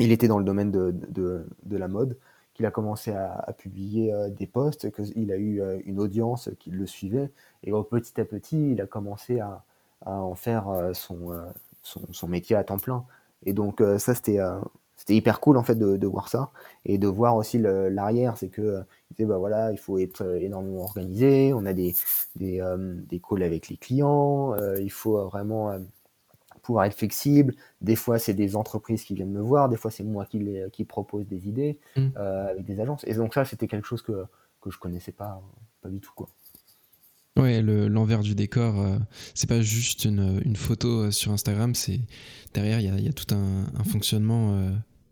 il 0.00 0.10
était 0.10 0.26
dans 0.26 0.38
le 0.38 0.44
domaine 0.44 0.72
de, 0.72 0.92
de, 0.92 1.76
la 1.76 1.86
mode, 1.86 2.18
qu'il 2.52 2.66
a 2.66 2.72
commencé 2.72 3.12
à, 3.12 3.54
publier 3.56 4.12
des 4.30 4.48
posts, 4.48 4.90
qu'il 4.90 5.30
a 5.30 5.36
eu 5.36 5.62
une 5.84 6.00
audience 6.00 6.50
qui 6.58 6.72
le 6.72 6.84
suivait, 6.84 7.30
et 7.62 7.70
au 7.70 7.84
petit 7.84 8.20
à 8.20 8.24
petit, 8.24 8.72
il 8.72 8.80
a 8.80 8.86
commencé 8.86 9.38
à, 9.38 9.62
en 10.04 10.34
faire 10.34 10.90
son, 10.94 11.32
son, 11.82 12.00
son 12.10 12.26
métier 12.26 12.56
à 12.56 12.64
temps 12.64 12.78
plein. 12.78 13.04
Et 13.46 13.52
donc 13.52 13.80
ça, 13.98 14.16
c'était 14.16 14.40
c'était 14.96 15.14
hyper 15.16 15.40
cool 15.40 15.56
en 15.56 15.62
fait 15.64 15.74
de, 15.76 15.96
de 15.96 16.06
voir 16.06 16.28
ça, 16.28 16.50
et 16.84 16.98
de 16.98 17.06
voir 17.08 17.36
aussi 17.36 17.58
l'arrière, 17.58 18.36
c'est 18.36 18.48
que 18.48 18.62
euh, 18.62 18.82
bah 19.26 19.38
voilà, 19.38 19.70
il 19.72 19.78
faut 19.78 19.98
être 19.98 20.22
euh, 20.22 20.38
énormément 20.40 20.82
organisé, 20.82 21.52
on 21.54 21.66
a 21.66 21.72
des, 21.72 21.94
des, 22.36 22.60
euh, 22.60 22.94
des 23.08 23.20
calls 23.20 23.42
avec 23.42 23.68
les 23.68 23.76
clients, 23.76 24.54
euh, 24.54 24.80
il 24.80 24.90
faut 24.90 25.24
vraiment 25.26 25.72
pouvoir 26.62 26.86
être 26.86 26.94
flexible. 26.96 27.54
Des 27.80 27.96
fois, 27.96 28.18
c'est 28.18 28.34
des 28.34 28.56
entreprises 28.56 29.04
qui 29.04 29.14
viennent 29.14 29.32
me 29.32 29.40
voir, 29.40 29.68
des 29.68 29.76
fois, 29.76 29.90
c'est 29.90 30.04
moi 30.04 30.24
qui, 30.26 30.38
les, 30.38 30.66
qui 30.72 30.84
propose 30.84 31.26
des 31.26 31.48
idées 31.48 31.78
Mm. 31.96 32.08
euh, 32.16 32.50
avec 32.50 32.64
des 32.64 32.80
agences. 32.80 33.04
Et 33.06 33.14
donc 33.14 33.34
ça, 33.34 33.44
c'était 33.44 33.66
quelque 33.68 33.86
chose 33.86 34.02
que, 34.02 34.24
que 34.60 34.70
je 34.70 34.78
connaissais 34.78 35.12
pas, 35.12 35.42
pas 35.82 35.88
du 35.90 36.00
tout. 36.00 36.12
Quoi. 36.14 36.28
Ouais, 37.36 37.62
le- 37.62 37.88
l'envers 37.88 38.20
du 38.20 38.36
décor, 38.36 38.80
euh, 38.80 38.96
c'est 39.34 39.48
pas 39.48 39.60
juste 39.60 40.04
une, 40.04 40.40
une 40.44 40.54
photo 40.54 41.06
euh, 41.06 41.10
sur 41.10 41.32
Instagram, 41.32 41.74
c'est 41.74 41.98
derrière, 42.54 42.78
il 42.80 42.96
y 43.00 43.02
y 43.02 43.08
a 43.08 43.12
tout 43.12 43.34
un, 43.34 43.64
un 43.76 43.82
fonctionnement 43.84 44.52
euh, 44.54 44.70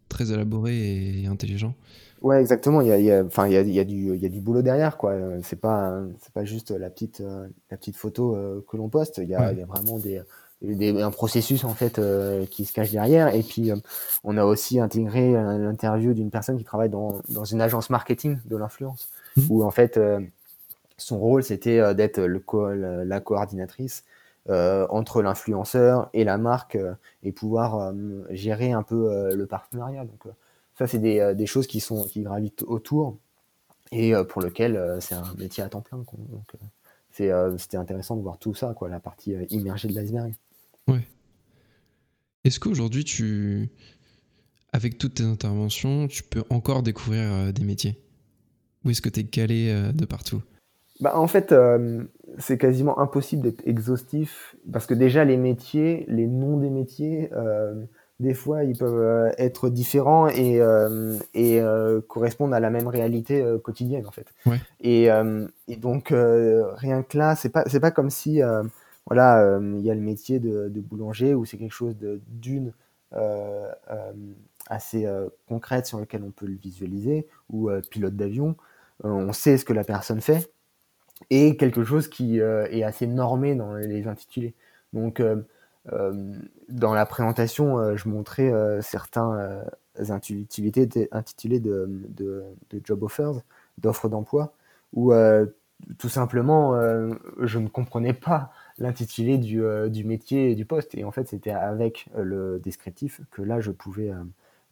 très 0.09 0.31
élaboré 0.31 1.21
et 1.23 1.27
intelligent. 1.27 1.75
Ouais, 2.21 2.41
exactement. 2.41 2.81
Il 2.81 2.87
y 2.87 2.93
a, 2.93 2.99
y 3.01 3.11
a, 3.11 3.25
y 3.25 3.57
a, 3.57 3.63
y 3.63 3.79
a 3.81 3.85
du, 3.85 4.17
y 4.17 4.25
a 4.25 4.29
du 4.29 4.41
boulot 4.41 4.63
derrière, 4.63 4.97
quoi. 4.99 5.17
C'est 5.43 5.61
pas, 5.61 6.01
c'est 6.21 6.33
pas 6.33 6.45
juste 6.45 6.71
la 6.71 6.89
petite, 6.91 7.21
euh, 7.21 7.49
la 7.73 7.77
petite 7.77 7.97
photo 7.97 8.39
que 8.71 8.77
l'on 8.77 8.89
poste. 8.89 9.19
Il 9.21 9.29
y 9.29 9.35
a, 9.35 9.49
Ouais. 9.49 9.57
y 9.57 9.63
a 9.63 9.67
vraiment 9.67 9.99
des, 9.99 10.23
des- 10.63 11.03
un 11.03 11.11
processus 11.11 11.65
en 11.65 11.75
fait 11.75 12.01
qui 12.51 12.65
se 12.67 12.73
cache 12.73 12.93
derrière. 12.93 13.35
Et 13.35 13.43
puis, 13.43 13.73
on 14.23 14.37
a 14.37 14.45
aussi 14.45 14.79
intégré 14.79 15.33
l'interview 15.33 16.15
d'une 16.15 16.31
personne 16.31 16.57
qui 16.57 16.63
travaille 16.63 16.91
dans, 16.91 17.21
dans 17.31 17.45
une 17.45 17.61
agence 17.61 17.91
marketing 17.91 18.39
de 18.45 18.57
l'influence, 18.57 19.09
Mhm. 19.37 19.47
où 19.49 19.65
en 19.65 19.73
fait, 19.73 19.99
son 21.03 21.19
rôle 21.19 21.43
c'était 21.43 21.79
euh, 21.79 21.95
d'être 21.95 22.21
le 22.21 22.41
co- 22.41 22.73
la, 22.73 23.21
coordinatrice 23.21 24.05
euh, 24.49 24.87
entre 24.91 25.23
l'influenceur 25.23 26.11
et 26.13 26.25
la 26.25 26.39
marque 26.39 26.77
euh, 26.77 26.95
et 27.23 27.33
pouvoir 27.33 27.95
gérer 28.31 28.73
un 28.73 28.83
peu 28.83 29.35
le 29.35 29.47
partenariat. 29.47 30.05
Donc, 30.05 30.33
ça, 30.79 30.87
c'est 30.87 30.99
des, 30.99 31.35
des 31.35 31.47
choses 31.47 31.67
qui, 31.67 31.81
sont, 31.81 32.05
qui 32.05 32.23
gravitent 32.23 32.63
autour 32.63 33.19
et 33.93 34.15
pour 34.29 34.41
lequel 34.41 34.99
c'est 35.01 35.15
un 35.15 35.35
métier 35.39 35.63
à 35.63 35.69
temps 35.69 35.83
plein. 35.83 36.03
c'était 37.11 37.77
intéressant 37.77 38.17
de 38.17 38.23
voir 38.23 38.39
tout 38.39 38.55
ça, 38.55 38.73
quoi, 38.75 38.89
la 38.89 38.99
partie 38.99 39.35
immergée 39.51 39.89
de 39.89 39.95
l'iceberg. 39.95 40.35
Est-ce 42.45 42.59
qu'aujourd'hui, 42.59 43.05
tu, 43.05 43.71
avec 44.73 44.99
toutes 44.99 45.15
tes 45.15 45.25
interventions, 45.25 46.09
tu 46.09 46.23
peux 46.23 46.43
encore 46.51 46.83
découvrir 46.83 47.53
des 47.53 47.65
métiers? 47.65 48.03
Ou 48.85 48.91
est-ce 48.91 49.03
que 49.03 49.11
tu 49.11 49.21
es 49.21 49.25
calé 49.25 49.93
de 49.93 50.05
partout? 50.07 50.43
Bah, 51.03 51.19
en 51.19 51.27
fait, 51.27 51.51
euh, 51.51 52.05
c'est 52.39 52.57
quasiment 52.57 53.01
impossible 53.01 53.43
d'être 53.43 53.67
exhaustif 53.67 54.55
parce 54.73 54.87
que 54.87 54.95
déjà, 54.95 55.25
les 55.25 55.37
métiers, 55.37 56.05
les 56.07 56.29
noms 56.29 56.59
des 56.59 56.71
métiers, 56.71 57.29
euh, 57.33 57.75
des 58.21 58.35
fois, 58.35 58.63
ils 58.63 58.79
peuvent 58.79 59.03
euh, 59.03 59.33
être 59.37 59.69
différents 59.69 60.29
et, 60.29 60.63
euh, 60.63 61.17
et 61.35 61.61
euh, 61.61 62.01
correspondre 62.07 62.55
à 62.55 62.61
la 62.61 62.71
même 62.71 62.87
réalité 62.87 63.43
euh, 63.43 63.59
quotidienne, 63.59 64.07
en 64.07 64.13
fait. 64.13 64.29
Ouais. 64.47 64.61
Et, 64.81 65.11
euh, 65.11 65.49
et 65.67 65.75
donc, 65.75 66.13
euh, 66.13 66.71
rien 66.75 67.03
que 67.03 67.19
là, 67.19 67.35
c'est 67.35 67.49
pas, 67.51 67.65
c'est 67.67 67.81
pas 67.81 67.91
comme 67.91 68.11
si, 68.11 68.41
euh, 68.41 68.63
voilà, 69.07 69.43
euh, 69.43 69.75
il 69.77 69.85
y 69.85 69.91
a 69.91 69.95
le 69.97 70.01
métier 70.01 70.39
de, 70.39 70.69
de 70.69 70.81
boulanger 70.81 71.35
où 71.35 71.45
c'est 71.45 71.57
quelque 71.57 71.75
chose 71.75 71.99
de, 71.99 72.21
d'une 72.29 72.73
euh, 73.13 73.69
euh, 73.91 74.13
assez 74.69 75.05
euh, 75.05 75.29
concrète 75.49 75.87
sur 75.87 75.99
lequel 75.99 76.23
on 76.23 76.31
peut 76.31 76.47
le 76.47 76.55
visualiser, 76.55 77.27
ou 77.51 77.71
euh, 77.71 77.81
pilote 77.91 78.15
d'avion, 78.15 78.55
euh, 79.05 79.09
on 79.09 79.33
sait 79.33 79.59
ce 79.59 79.65
que 79.65 79.73
la 79.73 79.83
personne 79.83 80.21
fait 80.21 80.52
et 81.31 81.57
quelque 81.57 81.85
chose 81.85 82.09
qui 82.09 82.41
euh, 82.41 82.67
est 82.71 82.83
assez 82.83 83.07
normé 83.07 83.55
dans 83.55 83.75
les 83.75 84.07
intitulés. 84.07 84.55
Donc, 84.93 85.21
euh, 85.21 85.37
euh, 85.93 86.13
dans 86.69 86.95
la 86.95 87.07
présentation, 87.07 87.97
je 87.97 88.09
montrais 88.09 88.53
certains 88.83 89.63
intitulés, 89.97 90.71
de, 90.71 91.09
intitulés 91.11 91.61
de, 91.61 91.89
de, 92.09 92.45
de 92.71 92.81
job 92.85 93.03
offers, 93.03 93.41
d'offres 93.79 94.09
d'emploi, 94.09 94.53
où 94.93 95.13
tout 95.99 96.09
simplement, 96.09 96.75
euh, 96.75 97.15
je 97.41 97.59
ne 97.59 97.69
comprenais 97.69 98.13
pas 98.13 98.53
l'intitulé 98.79 99.39
du, 99.39 99.63
euh, 99.63 99.89
du 99.89 100.05
métier 100.05 100.51
et 100.51 100.55
du 100.55 100.65
poste. 100.65 100.95
Et 100.95 101.05
en 101.05 101.11
fait, 101.11 101.29
c'était 101.29 101.51
avec 101.51 102.09
euh, 102.17 102.23
le 102.23 102.61
descriptif 102.61 103.21
que 103.31 103.43
là, 103.43 103.61
je 103.61 103.71
pouvais 103.71 104.13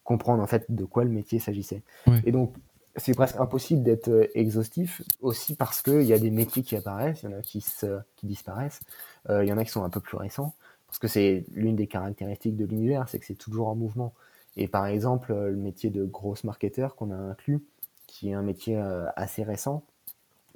comprendre 0.04 0.42
en 0.42 0.46
fait 0.46 0.66
de 0.68 0.84
quoi 0.84 1.04
le 1.04 1.10
métier 1.10 1.38
s'agissait. 1.38 1.82
Et 2.24 2.32
donc, 2.32 2.54
c'est 2.96 3.14
presque 3.14 3.36
impossible 3.36 3.82
d'être 3.82 4.08
euh, 4.08 4.26
exhaustif 4.34 5.02
aussi 5.20 5.54
parce 5.54 5.82
qu'il 5.82 6.02
y 6.02 6.12
a 6.12 6.18
des 6.18 6.30
métiers 6.30 6.62
qui 6.62 6.76
apparaissent, 6.76 7.22
il 7.22 7.30
y 7.30 7.34
en 7.34 7.38
a 7.38 7.42
qui, 7.42 7.60
se, 7.60 8.00
qui 8.16 8.26
disparaissent, 8.26 8.80
euh, 9.28 9.44
il 9.44 9.48
y 9.48 9.52
en 9.52 9.58
a 9.58 9.64
qui 9.64 9.70
sont 9.70 9.84
un 9.84 9.90
peu 9.90 10.00
plus 10.00 10.16
récents 10.16 10.54
parce 10.86 10.98
que 10.98 11.08
c'est 11.08 11.44
l'une 11.52 11.76
des 11.76 11.86
caractéristiques 11.86 12.56
de 12.56 12.64
l'univers, 12.64 13.08
c'est 13.08 13.20
que 13.20 13.26
c'est 13.26 13.36
toujours 13.36 13.68
en 13.68 13.76
mouvement. 13.76 14.12
Et 14.56 14.66
par 14.66 14.86
exemple, 14.86 15.32
euh, 15.32 15.50
le 15.50 15.56
métier 15.56 15.90
de 15.90 16.04
grosse 16.04 16.42
marketeur 16.42 16.96
qu'on 16.96 17.12
a 17.12 17.16
inclus, 17.16 17.62
qui 18.08 18.30
est 18.30 18.34
un 18.34 18.42
métier 18.42 18.76
assez 19.14 19.44
récent, 19.44 19.84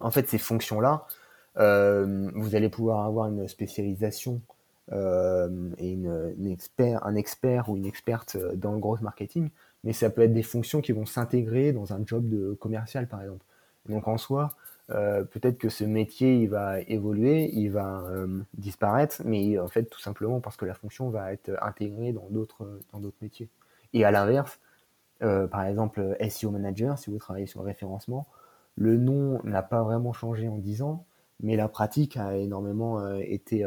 en 0.01 0.11
fait, 0.11 0.29
ces 0.29 0.39
fonctions-là, 0.39 1.07
vous 1.55 2.57
allez 2.57 2.69
pouvoir 2.69 3.07
avoir 3.07 3.29
une 3.29 3.47
spécialisation 3.47 4.41
et 4.91 5.93
une, 5.93 6.51
expert, 6.51 7.07
un 7.07 7.15
expert 7.15 7.69
ou 7.69 7.77
une 7.77 7.87
experte 7.87 8.37
dans 8.57 8.73
le 8.73 8.81
gros 8.81 8.99
marketing, 9.03 9.51
mais 9.85 9.93
ça 9.93 10.11
peut 10.11 10.23
être 10.23 10.33
des 10.33 10.43
fonctions 10.43 10.81
qui 10.81 10.93
vont 10.93 11.07
s'intégrer 11.07 11.73
dans 11.73 11.93
un 11.93 12.01
job 12.05 12.29
de 12.29 12.55
commercial, 12.55 13.07
par 13.07 13.23
exemple. 13.23 13.45
Donc 13.89 14.09
en 14.09 14.17
soi, 14.17 14.51
euh, 14.91 15.25
peut-être 15.25 15.59
que 15.59 15.69
ce 15.69 15.85
métier 15.85 16.37
il 16.37 16.49
va 16.49 16.81
évoluer, 16.81 17.51
il 17.55 17.71
va 17.71 18.03
euh, 18.09 18.43
disparaître, 18.55 19.23
mais 19.25 19.59
en 19.59 19.69
fait 19.69 19.85
tout 19.85 20.01
simplement 20.01 20.41
parce 20.41 20.57
que 20.57 20.65
la 20.65 20.75
fonction 20.75 21.09
va 21.11 21.33
être 21.33 21.51
intégrée 21.63 22.13
dans 22.13 22.29
d'autres 22.31 22.81
dans 22.93 23.01
d'autres 23.01 23.17
métiers. 23.23 23.49
Et 23.93 24.05
à 24.05 24.11
l'inverse, 24.11 24.59
euh, 25.23 25.47
par 25.47 25.65
exemple 25.65 26.17
SEO 26.29 26.51
manager, 26.51 26.99
si 26.99 27.11
vous 27.11 27.19
travaillez 27.19 27.47
sur 27.47 27.61
le 27.61 27.67
référencement, 27.67 28.27
le 28.77 28.97
nom 28.97 29.41
n'a 29.45 29.63
pas 29.63 29.83
vraiment 29.83 30.13
changé 30.13 30.49
en 30.49 30.59
10 30.59 30.83
ans, 30.83 31.07
mais 31.41 31.57
la 31.57 31.69
pratique 31.69 32.17
a 32.17 32.37
énormément 32.37 33.07
été 33.19 33.65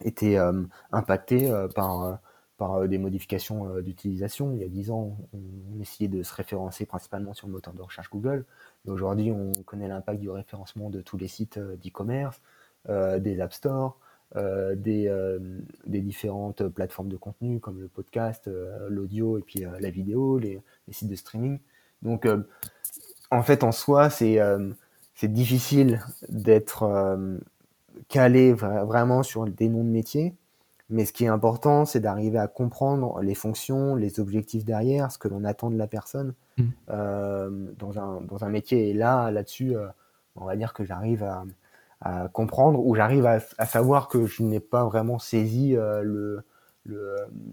été 0.00 0.38
impactée 0.92 1.52
par 1.74 2.18
par 2.56 2.74
euh, 2.74 2.86
des 2.86 2.98
modifications 2.98 3.68
euh, 3.68 3.82
d'utilisation. 3.82 4.52
Il 4.52 4.60
y 4.60 4.64
a 4.64 4.68
10 4.68 4.90
ans, 4.90 5.16
on, 5.32 5.80
essayait 5.80 6.08
de 6.08 6.22
se 6.22 6.34
référencer 6.34 6.86
principalement 6.86 7.34
sur 7.34 7.46
le 7.46 7.52
moteur 7.52 7.74
de 7.74 7.82
recherche 7.82 8.10
Google. 8.10 8.44
Aujourd'hui, 8.86 9.30
on 9.30 9.52
connaît 9.64 9.88
l'impact 9.88 10.20
du 10.20 10.30
référencement 10.30 10.90
de 10.90 11.00
tous 11.00 11.16
les 11.16 11.28
sites 11.28 11.58
euh, 11.58 11.76
d'e-commerce, 11.76 12.40
des 12.86 13.40
App 13.40 13.54
Store, 13.54 13.98
euh, 14.36 14.74
des, 14.74 16.00
différentes 16.02 16.68
plateformes 16.68 17.08
de 17.08 17.16
contenu 17.16 17.60
comme 17.60 17.80
le 17.80 17.88
podcast, 17.88 18.50
l'audio 18.90 19.38
et 19.38 19.40
puis 19.40 19.64
la 19.80 19.88
vidéo, 19.88 20.38
les, 20.38 20.60
les, 20.86 20.92
sites 20.92 21.08
de 21.08 21.14
streaming. 21.14 21.60
Donc, 22.02 22.28
en 23.30 23.42
fait, 23.42 23.64
en 23.64 23.72
soi, 23.72 24.10
c'est 24.10 24.38
difficile 25.22 26.02
d'être 26.28 27.16
calé 28.08 28.52
vraiment 28.52 29.22
sur 29.22 29.46
des 29.46 29.70
noms 29.70 29.82
de 29.84 29.88
métiers. 29.88 30.34
Mais 30.90 31.06
ce 31.06 31.12
qui 31.12 31.24
est 31.24 31.28
important, 31.28 31.86
c'est 31.86 32.00
d'arriver 32.00 32.38
à 32.38 32.46
comprendre 32.46 33.20
les 33.22 33.34
fonctions, 33.34 33.94
les 33.94 34.20
objectifs 34.20 34.64
derrière, 34.64 35.10
ce 35.10 35.18
que 35.18 35.28
l'on 35.28 35.44
attend 35.44 35.70
de 35.70 35.78
la 35.78 35.86
personne 35.86 36.34
mmh. 36.58 36.64
euh, 36.90 37.72
dans, 37.78 37.98
un, 37.98 38.20
dans 38.20 38.44
un 38.44 38.50
métier. 38.50 38.90
Et 38.90 38.92
là, 38.92 39.30
là-dessus, 39.30 39.74
euh, 39.74 39.88
on 40.36 40.44
va 40.44 40.56
dire 40.56 40.74
que 40.74 40.84
j'arrive 40.84 41.22
à, 41.22 41.44
à, 42.02 42.28
comprendre 42.28 42.84
ou 42.84 42.94
j'arrive 42.94 43.24
à, 43.24 43.38
à, 43.56 43.66
savoir 43.66 44.08
que 44.08 44.26
je 44.26 44.42
n'ai 44.42 44.60
pas 44.60 44.84
vraiment 44.84 45.18
saisi 45.18 45.76
euh, 45.76 46.02
le 46.02 46.44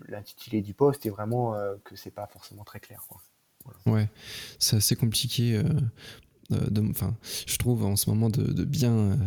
l'intitulé 0.09 0.61
du 0.61 0.73
poste 0.73 1.05
et 1.05 1.09
vraiment 1.09 1.55
que 1.85 1.95
c'est 1.95 2.11
pas 2.11 2.27
forcément 2.27 2.65
très 2.65 2.81
clair. 2.81 3.05
Quoi. 3.07 3.21
Voilà. 3.63 3.79
Ouais, 3.85 4.09
c'est 4.59 4.75
assez 4.75 4.97
compliqué. 4.97 5.63
De, 6.49 6.83
je 7.47 7.57
trouve 7.57 7.85
en 7.85 7.95
ce 7.95 8.09
moment 8.09 8.29
de, 8.29 8.43
de 8.43 8.65
bien 8.65 9.17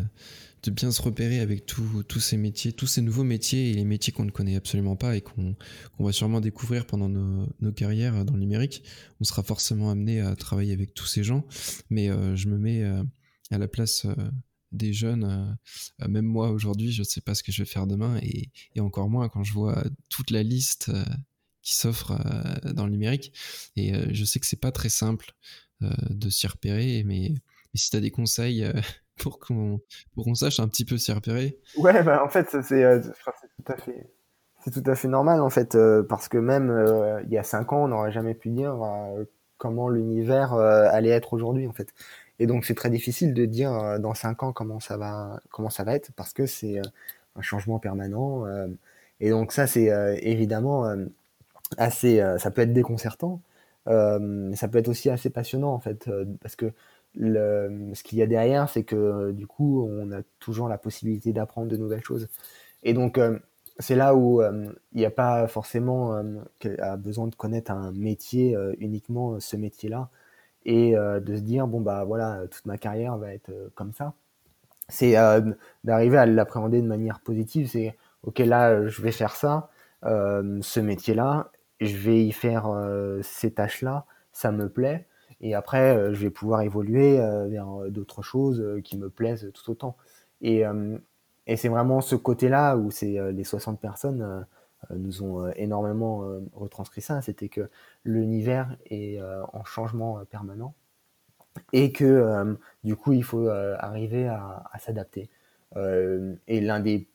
de 0.65 0.71
bien 0.71 0.91
se 0.91 1.03
repérer 1.03 1.41
avec 1.41 1.67
tous 1.67 2.21
ces 2.21 2.39
métiers, 2.39 2.73
tous 2.73 2.87
ces 2.87 3.03
nouveaux 3.03 3.25
métiers 3.25 3.71
et 3.71 3.75
les 3.75 3.85
métiers 3.85 4.13
qu'on 4.13 4.25
ne 4.25 4.31
connaît 4.31 4.57
absolument 4.57 4.97
pas 4.97 5.15
et 5.15 5.21
qu'on 5.21 5.55
qu 5.55 6.03
va 6.03 6.13
sûrement 6.13 6.41
découvrir 6.41 6.87
pendant 6.87 7.09
nos, 7.09 7.47
nos, 7.61 7.73
carrières 7.73 8.25
dans 8.25 8.33
le 8.33 8.41
numérique. 8.41 8.83
On 9.21 9.25
sera 9.25 9.43
forcément 9.43 9.91
amené 9.91 10.21
à 10.21 10.35
travailler 10.37 10.73
avec 10.73 10.95
tous 10.95 11.07
ces 11.07 11.23
gens, 11.23 11.47
mais 11.91 12.09
euh, 12.09 12.35
je 12.35 12.49
me 12.49 12.57
mets 12.57 12.83
euh, 12.83 13.03
à 13.51 13.59
la 13.59 13.69
place 13.69 14.07
euh, 14.07 14.15
des 14.73 14.95
jeunes. 14.95 15.57
même 16.09 16.25
moi 16.25 16.51
aujourd'hui, 16.51 16.93
je 16.93 17.03
ne 17.03 17.05
sais 17.05 17.21
pas 17.21 17.35
ce 17.35 17.43
que 17.43 17.53
je 17.53 17.63
vais 17.63 17.69
faire 17.69 17.87
demain 17.87 18.19
et, 18.23 18.51
encore 18.81 19.09
moins 19.09 19.29
quand 19.29 19.45
je 19.45 19.53
vois 19.53 19.85
toute 20.09 20.31
la 20.31 20.43
liste 20.43 20.91
qui 21.63 21.75
s'offre 21.75 22.19
dans 22.73 22.87
le 22.87 22.91
numérique. 22.91 23.33
Et 23.77 23.93
je 24.13 24.25
sais 24.25 24.41
que 24.41 24.47
c'est 24.47 24.61
pas 24.61 24.73
très 24.73 24.89
simple 24.89 25.33
de 25.81 26.29
s'y 26.29 26.49
repérer, 26.49 27.05
mais, 27.05 27.31
mais 27.31 27.79
si 27.79 27.91
tu 27.91 27.97
as 27.97 28.01
des 28.01 28.11
conseils 28.11 28.67
pour 29.23 29.39
qu'on 29.39 30.35
sache 30.35 30.61
un 30.61 30.69
petit 30.69 30.85
peu 30.85 30.99
s'y 30.99 31.13
repérer. 31.13 31.59
Ouais, 31.77 32.03
bah 32.03 32.23
en 32.25 32.29
fait, 32.29 32.57
c'est 32.63 32.85
euh, 32.85 33.01
tout 33.01 33.73
à 33.73 33.77
fait 33.77 34.11
c'est 34.65 34.71
tout 34.71 34.91
à 34.91 34.95
fait 34.95 35.09
normal 35.09 35.43
en 35.43 35.51
fait 35.51 35.75
euh, 35.75 36.03
parce 36.03 36.29
que 36.29 36.39
même 36.39 36.71
euh, 36.71 37.21
il 37.25 37.31
y 37.31 37.37
a 37.37 37.43
cinq 37.43 37.75
ans, 37.75 37.85
on 37.85 37.89
n'aurait 37.89 38.13
jamais 38.13 38.33
pu 38.33 38.49
dire 38.49 38.75
comment 39.59 39.89
l'univers 39.89 40.55
allait 40.55 41.11
être 41.11 41.35
aujourd'hui 41.35 41.67
en 41.67 41.73
fait. 41.73 41.93
Et 42.39 42.47
donc 42.47 42.65
c'est 42.65 42.75
très 42.75 42.91
difficile 42.91 43.35
de 43.35 43.45
dire 43.45 44.01
dans 44.01 44.15
cinq 44.15 44.43
ans 44.43 44.53
comment 44.53 44.81
ça 44.81 44.97
va 44.97 45.41
comment 45.51 45.71
ça 45.71 45.85
va 45.85 45.95
être 45.95 46.13
parce 46.17 46.33
que 46.33 46.47
c'est 46.47 46.81
un 47.37 47.43
changement 47.43 47.79
permanent. 47.79 48.45
et 49.21 49.31
donc 49.31 49.53
ça 49.53 49.67
c'est 49.67 49.91
évidemment 50.23 50.91
assez 51.77 52.23
ça 52.39 52.51
peut 52.51 52.63
être 52.63 52.73
déconcertant. 52.73 53.43
ça 53.87 54.69
peut 54.71 54.79
être 54.79 54.89
aussi 54.89 55.11
assez 55.11 55.31
passionnant 55.31 55.73
en 55.75 55.81
fait 55.81 56.11
parce 56.41 56.57
que 56.57 56.73
ce 57.17 58.03
qu'il 58.03 58.19
y 58.19 58.23
a 58.23 58.27
derrière, 58.27 58.69
c'est 58.69 58.85
que 58.85 59.33
du 59.33 59.47
coup, 59.47 59.87
on 59.89 60.13
a 60.13 60.23
toujours 60.41 60.69
la 60.69 60.79
possibilité 60.79 61.33
d'apprendre 61.33 61.69
de 61.69 61.77
nouvelles 61.77 62.05
choses. 62.05 62.29
Et 62.83 62.93
donc, 62.95 63.19
euh, 63.19 63.39
c'est 63.79 63.97
là 63.97 64.15
où 64.15 64.43
il 64.43 64.75
n'y 64.95 65.05
a 65.05 65.11
pas 65.11 65.49
forcément 65.49 66.23
besoin 66.99 67.27
de 67.27 67.35
connaître 67.35 67.73
un 67.73 67.91
métier 67.93 68.57
uniquement 68.79 69.41
ce 69.41 69.57
métier-là. 69.57 70.11
Et 70.65 70.93
de 70.95 71.37
se 71.37 71.41
dire 71.43 71.67
bon 71.67 71.81
bah 71.81 72.05
voilà 72.05 72.43
toute 72.51 72.65
ma 72.67 72.79
carrière 72.79 73.19
va 73.19 73.35
être 73.35 73.51
comme 73.75 73.93
ça. 73.93 74.15
C'est 74.89 75.15
d'arriver 75.83 76.19
à 76.19 76.27
l'appréhender 76.27 76.81
de 76.83 76.87
manière 76.87 77.21
positive 77.21 77.69
c'est 77.69 77.97
ok 78.23 78.39
là 78.41 78.87
je 78.87 79.03
vais 79.03 79.13
faire 79.13 79.35
ça 79.35 79.71
ce 80.05 80.81
métier-là 80.81 81.51
je 81.81 81.97
vais 81.97 82.25
y 82.25 82.33
faire 82.33 82.69
ces 83.23 83.51
tâches-là 83.51 84.05
ça 84.33 84.53
me 84.53 84.69
plaît 84.69 85.07
et 85.45 85.55
après 85.55 86.13
je 86.13 86.21
vais 86.21 86.31
pouvoir 86.31 86.63
évoluer 86.63 87.19
vers 87.49 87.69
d'autres 87.91 88.23
choses 88.23 88.81
qui 88.83 88.99
me 88.99 89.09
plaisent 89.09 89.51
tout 89.55 89.71
autant 89.71 89.97
et 91.47 91.57
c'est 91.57 91.69
vraiment 91.69 92.01
ce 92.01 92.17
côté-là 92.17 92.77
où 92.77 92.91
c'est 92.91 93.19
euh, 93.19 93.33
les 93.33 93.45
60 93.45 93.81
personnes 93.81 94.23
euh, 94.23 94.41
euh, 94.91 94.97
nous 94.97 95.23
ont 95.23 95.49
énormément 95.53 96.25
retranscrit 96.55 97.01
ça, 97.01 97.23
c'était 97.23 97.49
que 97.49 97.71
l'univers 98.05 98.77
est 98.91 99.19
en 99.53 99.65
changement 99.65 100.23
permanent 100.27 100.75
et 101.73 101.91
que 101.93 102.57
du 102.83 102.95
coup 102.95 103.15
il 103.15 103.25
faut 103.25 103.49
arriver 103.49 104.29
à, 104.29 104.71
s'adapter. 104.79 105.31
et 105.75 106.61
l'un 106.61 106.81
des 106.81 107.09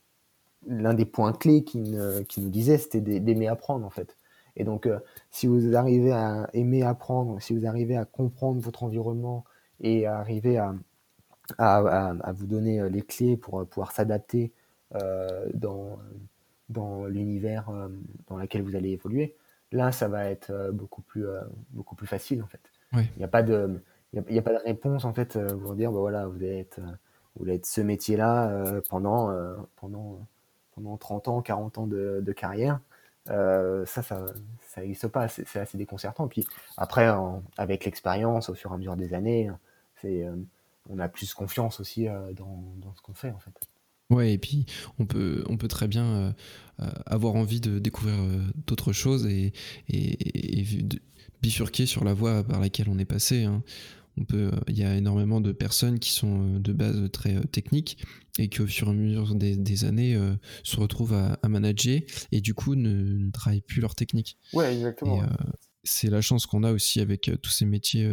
l'un 0.68 0.96
des 0.96 1.06
points 1.06 1.32
clés 1.32 1.64
qui, 1.64 1.78
nous 1.78 2.50
disait, 2.50 2.80
c'était 2.80 3.02
d'aimer 3.20 3.48
apprendre 3.48 3.86
en 3.86 3.92
fait. 3.92 4.18
Et 4.60 4.64
donc, 4.64 4.88
si 5.32 5.48
vous 5.48 5.76
arrivez 5.76 6.12
à 6.12 6.48
aimer 6.54 6.84
apprendre, 6.84 7.42
si 7.42 7.58
vous 7.58 7.66
arrivez 7.66 7.98
à 7.98 8.06
comprendre 8.06 8.62
votre 8.62 8.84
environnement 8.84 9.46
et 9.80 10.06
à 10.06 10.20
arriver 10.20 10.58
à, 10.58 10.76
à, 11.58 12.32
vous 12.34 12.46
donner 12.46 12.80
euh, 12.80 12.90
les 12.90 13.02
clés 13.02 13.38
pour 13.38 13.60
euh, 13.60 13.66
pouvoir 13.66 13.92
s'adapter 13.92 14.52
euh, 14.96 15.48
dans, 15.54 16.00
dans 16.70 17.06
l'univers 17.06 17.72
dans 18.28 18.38
lequel 18.38 18.62
vous 18.62 18.76
allez 18.76 18.90
évoluer, 18.90 19.36
là, 19.72 19.92
ça 19.92 20.08
va 20.08 20.26
être 20.26 20.72
beaucoup 20.72 21.02
plus, 21.02 21.26
beaucoup 21.72 21.96
plus 21.96 22.08
facile 22.08 22.44
en 22.44 22.48
fait. 22.48 22.62
Il 22.94 23.18
n'y 23.18 23.24
a 23.24 23.28
pas 23.28 23.44
de, 23.44 23.82
il 24.14 24.34
y 24.34 24.40
a, 24.40 24.42
pas 24.42 24.54
de 24.54 24.64
réponse 24.64 25.06
en 25.06 25.14
fait 25.14 25.38
pour 25.62 25.76
dire 25.76 25.92
bah 25.92 26.00
voilà, 26.00 26.26
vous 26.26 26.38
allez 26.38 26.60
être, 26.60 26.80
vous 27.36 27.46
allez 27.46 27.56
être 27.56 27.68
ce 27.68 27.82
métier-là 27.82 28.82
pendant, 28.90 29.32
pendant, 29.76 30.20
pendant 30.74 30.98
30 30.98 31.28
ans, 31.28 31.42
40 31.42 31.78
ans 31.78 31.88
de, 31.88 32.22
de 32.24 32.32
carrière. 32.32 32.80
Ça, 33.28 33.86
ça, 33.86 34.04
ça 34.04 34.82
n'existe 34.82 35.08
pas. 35.08 35.28
C'est 35.28 35.60
assez 35.60 35.78
déconcertant. 35.78 36.28
Puis 36.28 36.46
après, 36.78 37.08
avec 37.58 37.86
l'expérience, 37.86 38.50
au 38.50 38.56
fur 38.56 38.72
et 38.72 38.74
à 38.74 38.78
mesure 38.78 38.96
des 38.96 39.14
années, 39.14 39.52
c'est 40.02 40.26
on 40.90 41.00
a 41.00 41.08
plus 41.08 41.34
confiance 41.34 41.80
aussi 41.80 42.08
euh, 42.08 42.34
dans, 42.34 42.94
ce 42.96 43.02
qu'on 43.02 43.14
fait 43.14 43.32
en 43.32 43.40
fait. 43.40 43.54
Ouais, 44.10 44.34
et 44.34 44.38
puis 44.40 44.66
on 44.98 45.06
peut, 45.06 45.44
on 45.48 45.58
peut 45.58 45.68
très 45.68 45.88
bien 45.88 46.06
euh, 46.06 46.32
euh, 46.82 46.90
avoir 47.06 47.36
envie 47.36 47.62
de 47.62 47.78
découvrir 47.78 48.16
d'autres 48.66 48.92
choses 48.92 49.28
et, 49.28 49.54
et, 49.88 50.66
bifurquer 51.42 51.86
sur 51.86 52.04
la 52.04 52.14
voie 52.14 52.44
par 52.44 52.60
laquelle 52.60 52.90
on 52.90 52.98
est 52.98 53.06
passé. 53.06 53.44
Hein. 53.44 53.64
On 54.20 54.26
peut, 54.26 54.52
il 54.68 54.78
y 54.78 54.84
a 54.84 54.96
énormément 54.96 55.40
de 55.40 55.52
personnes 55.52 55.98
qui 55.98 56.12
sont 56.12 56.60
de 56.60 56.74
base 56.74 57.10
très 57.12 57.40
techniques 57.48 58.04
et 58.38 58.50
qui 58.50 58.62
au 58.62 58.68
fur 58.68 58.88
et 58.88 58.92
à 58.92 58.94
mesure 58.94 59.34
des, 59.36 59.86
années 59.86 60.20
se 60.64 60.78
retrouvent 60.78 61.14
à, 61.14 61.40
manager 61.48 62.02
et 62.32 62.42
du 62.42 62.54
coup 62.54 62.76
ne, 62.76 63.32
travaillent 63.32 63.62
plus 63.62 63.82
leur 63.82 63.96
technique. 63.96 64.38
Ouais, 64.54 64.76
exactement. 64.76 65.24
c'est 65.84 66.10
la 66.10 66.22
chance 66.22 66.46
qu'on 66.46 66.64
a 66.64 66.72
aussi 66.74 67.00
avec 67.00 67.32
tous 67.42 67.52
ces 67.52 67.66
métiers 67.66 68.12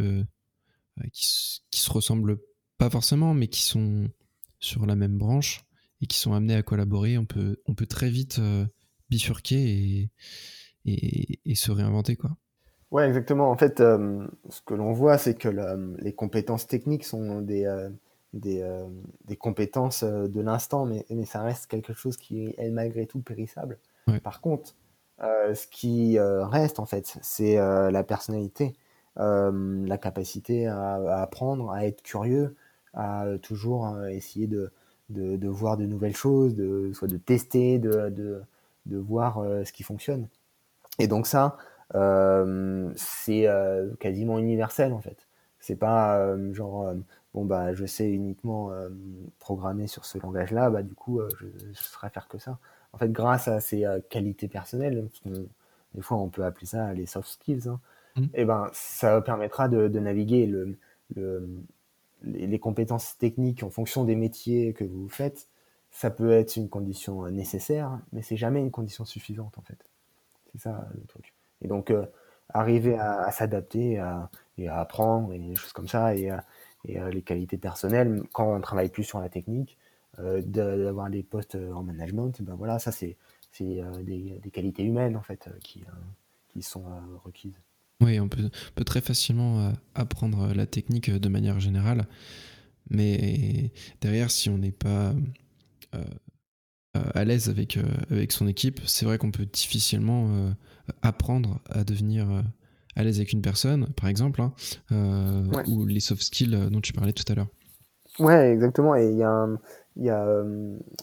qui, 1.11 1.61
qui 1.69 1.79
se 1.79 1.91
ressemblent 1.91 2.37
pas 2.77 2.89
forcément, 2.89 3.33
mais 3.33 3.47
qui 3.47 3.63
sont 3.63 4.09
sur 4.59 4.85
la 4.85 4.95
même 4.95 5.17
branche 5.17 5.65
et 6.01 6.07
qui 6.07 6.17
sont 6.17 6.33
amenés 6.33 6.55
à 6.55 6.63
collaborer, 6.63 7.17
on 7.17 7.25
peut, 7.25 7.61
on 7.65 7.73
peut 7.73 7.87
très 7.87 8.09
vite 8.09 8.39
euh, 8.39 8.65
bifurquer 9.09 10.09
et, 10.85 11.39
et, 11.45 11.55
se 11.55 11.71
réinventer. 11.71 12.15
Quoi. 12.15 12.37
Ouais, 12.91 13.07
exactement. 13.07 13.49
En 13.49 13.57
fait, 13.57 13.81
euh, 13.81 14.25
ce 14.49 14.61
que 14.61 14.73
l'on 14.73 14.93
voit, 14.93 15.17
c'est 15.17 15.35
que 15.35 15.49
les 15.99 16.13
compétences 16.13 16.67
techniques 16.67 17.03
sont 17.03 17.41
des, 17.41 17.65
euh, 17.65 17.89
des, 18.33 18.65
des, 19.25 19.35
compétences 19.35 20.03
de 20.03 20.41
l'instant, 20.41 20.85
mais, 20.85 21.05
mais, 21.09 21.25
ça 21.25 21.41
reste 21.41 21.67
quelque 21.67 21.93
chose 21.93 22.17
qui 22.17 22.53
est 22.57 22.69
malgré 22.69 23.05
tout 23.05 23.19
périssable. 23.19 23.77
Par 24.23 24.39
contre, 24.39 24.73
ce 25.19 25.67
qui 25.67 26.17
reste, 26.19 26.79
en 26.79 26.85
fait, 26.85 27.17
c'est 27.21 27.55
la 27.57 28.03
personnalité, 28.03 28.73
la 29.17 29.97
capacité 29.97 30.67
à, 30.67 30.95
à, 30.95 31.21
apprendre, 31.23 31.71
à 31.71 31.85
être 31.85 32.01
curieux, 32.03 32.55
à 32.97 33.25
toujours 33.41 33.87
euh, 33.87 34.07
essayer 34.07 34.47
de, 34.47 34.71
de, 35.09 35.47
voir 35.47 35.77
de 35.77 35.85
nouvelles 35.85 36.15
choses, 36.15 36.55
de, 36.55 36.91
soit 36.93 37.07
de 37.07 37.17
tester, 37.17 37.79
de, 37.79 38.09
de, 38.09 38.41
de 38.87 38.97
voir 38.97 39.37
euh, 39.37 39.63
ce 39.63 39.71
qui 39.71 39.83
fonctionne. 39.83 40.27
Et 40.99 41.07
donc 41.07 41.27
ça, 41.27 41.45
euh, 41.45 41.76
c'est 41.93 43.47
quasiment 43.99 44.39
universel 44.39 44.93
en 44.93 45.01
fait. 45.01 45.27
C'est 45.59 45.75
pas 45.75 46.35
genre 46.53 46.93
bon 47.33 47.45
bah 47.45 47.73
je 47.73 47.85
sais 47.85 48.09
uniquement 48.09 48.71
programmer 49.39 49.87
sur 49.87 50.05
ce 50.05 50.17
langage-là, 50.17 50.69
bah 50.69 50.83
du 50.83 50.93
coup 50.93 51.21
je, 51.39 51.47
je 51.73 51.83
saurais 51.83 52.09
faire 52.09 52.27
que 52.27 52.37
ça. 52.37 52.59
En 52.93 52.97
fait, 52.97 53.11
grâce 53.11 53.47
à 53.47 53.59
ces 53.59 53.85
qualités 54.09 54.47
personnelles, 54.47 55.07
des 55.93 56.01
fois 56.01 56.17
on 56.17 56.29
peut 56.29 56.43
appeler 56.45 56.65
ça 56.65 56.93
les 56.93 57.05
soft 57.05 57.29
skills, 57.29 57.67
hein, 57.67 57.79
mmh. 58.15 58.23
et 58.23 58.29
eh 58.33 58.45
ben 58.45 58.69
ça 58.73 59.21
permettra 59.21 59.67
de, 59.67 59.87
de 59.87 59.99
naviguer 59.99 60.45
le, 60.45 60.77
le, 61.15 61.47
les, 62.23 62.59
compétences 62.59 63.17
techniques 63.17 63.63
en 63.63 63.69
fonction 63.69 64.03
des 64.03 64.15
métiers 64.15 64.73
que 64.73 64.83
vous 64.83 65.09
faites, 65.09 65.47
ça 65.91 66.09
peut 66.09 66.31
être 66.31 66.55
une 66.55 66.69
condition 66.69 67.25
euh, 67.25 67.31
nécessaire, 67.31 67.99
mais 68.11 68.21
c'est 68.21 68.37
jamais 68.37 68.59
une 68.59 68.71
condition 68.71 69.05
suffisante 69.05 69.57
en 69.57 69.61
fait. 69.61 69.79
C'est 70.51 70.61
ça 70.61 70.87
le 70.95 71.05
truc. 71.05 71.33
Et 71.61 71.67
donc 71.67 71.91
euh, 71.91 72.05
arriver 72.53 72.97
à, 72.97 73.31
s'adapter 73.31 74.01
et 74.57 74.67
à 74.67 74.79
apprendre 74.79 75.33
et 75.33 75.39
des 75.39 75.55
choses 75.55 75.73
comme 75.73 75.87
ça 75.87 76.15
et, 76.15 76.29
les 76.85 77.21
qualités 77.21 77.57
personnelles 77.57 78.23
quand 78.31 78.55
on 78.55 78.61
travaille 78.61 78.89
plus 78.89 79.03
sur 79.03 79.19
la 79.19 79.27
technique, 79.27 79.77
euh, 80.19 80.41
d'avoir 80.41 81.09
des 81.09 81.21
postes 81.21 81.57
en 81.73 81.83
management, 81.83 82.41
ben 82.41 82.55
voilà, 82.55 82.79
ça 82.79 82.93
c'est 82.93 83.17
des, 83.59 83.83
des, 84.41 84.51
qualités 84.51 84.83
humaines 84.83 85.17
en 85.17 85.21
fait 85.21 85.49
qui, 85.61 85.83
qui 86.47 86.61
sont 86.61 86.85
requises. 87.25 87.59
Oui, 88.01 88.19
on 88.19 88.29
peut, 88.29 88.49
très 88.85 89.01
facilement 89.01 89.59
euh, 89.59 89.71
apprendre 89.95 90.53
la 90.53 90.67
technique 90.67 91.09
de 91.09 91.29
manière 91.29 91.59
générale, 91.59 92.05
mais 92.89 93.71
derrière, 94.01 94.29
si 94.29 94.49
on 94.49 94.57
n'est 94.59 94.71
pas 94.71 95.09
euh, 95.09 95.13
euh, 95.95 96.03
à 97.13 97.23
l'aise 97.23 97.49
avec, 97.49 97.77
avec 98.09 98.31
son 98.31 98.47
équipe, 98.47 98.79
c'est 98.85 99.05
vrai 99.05 99.17
qu'on 99.17 99.31
peut 99.31 99.45
difficilement 99.45 100.53
apprendre 101.01 101.59
à 101.69 101.83
devenir 101.83 102.27
à 102.95 103.03
l'aise 103.03 103.17
avec 103.17 103.33
une 103.33 103.41
personne, 103.41 103.87
par 103.95 104.09
exemple, 104.09 104.41
hein, 104.41 104.53
ou 105.67 105.85
les 105.85 105.99
soft 105.99 106.21
skills 106.21 106.69
dont 106.71 106.81
tu 106.81 106.93
parlais 106.93 107.13
tout 107.13 107.25
à 107.31 107.35
l'heure. 107.35 107.47
Ouais, 108.19 108.51
exactement. 108.51 108.95
Et 108.95 109.09
il 109.09 109.17
y 109.17 109.23
a, 109.23 109.47
y 109.97 110.09
a 110.09 110.43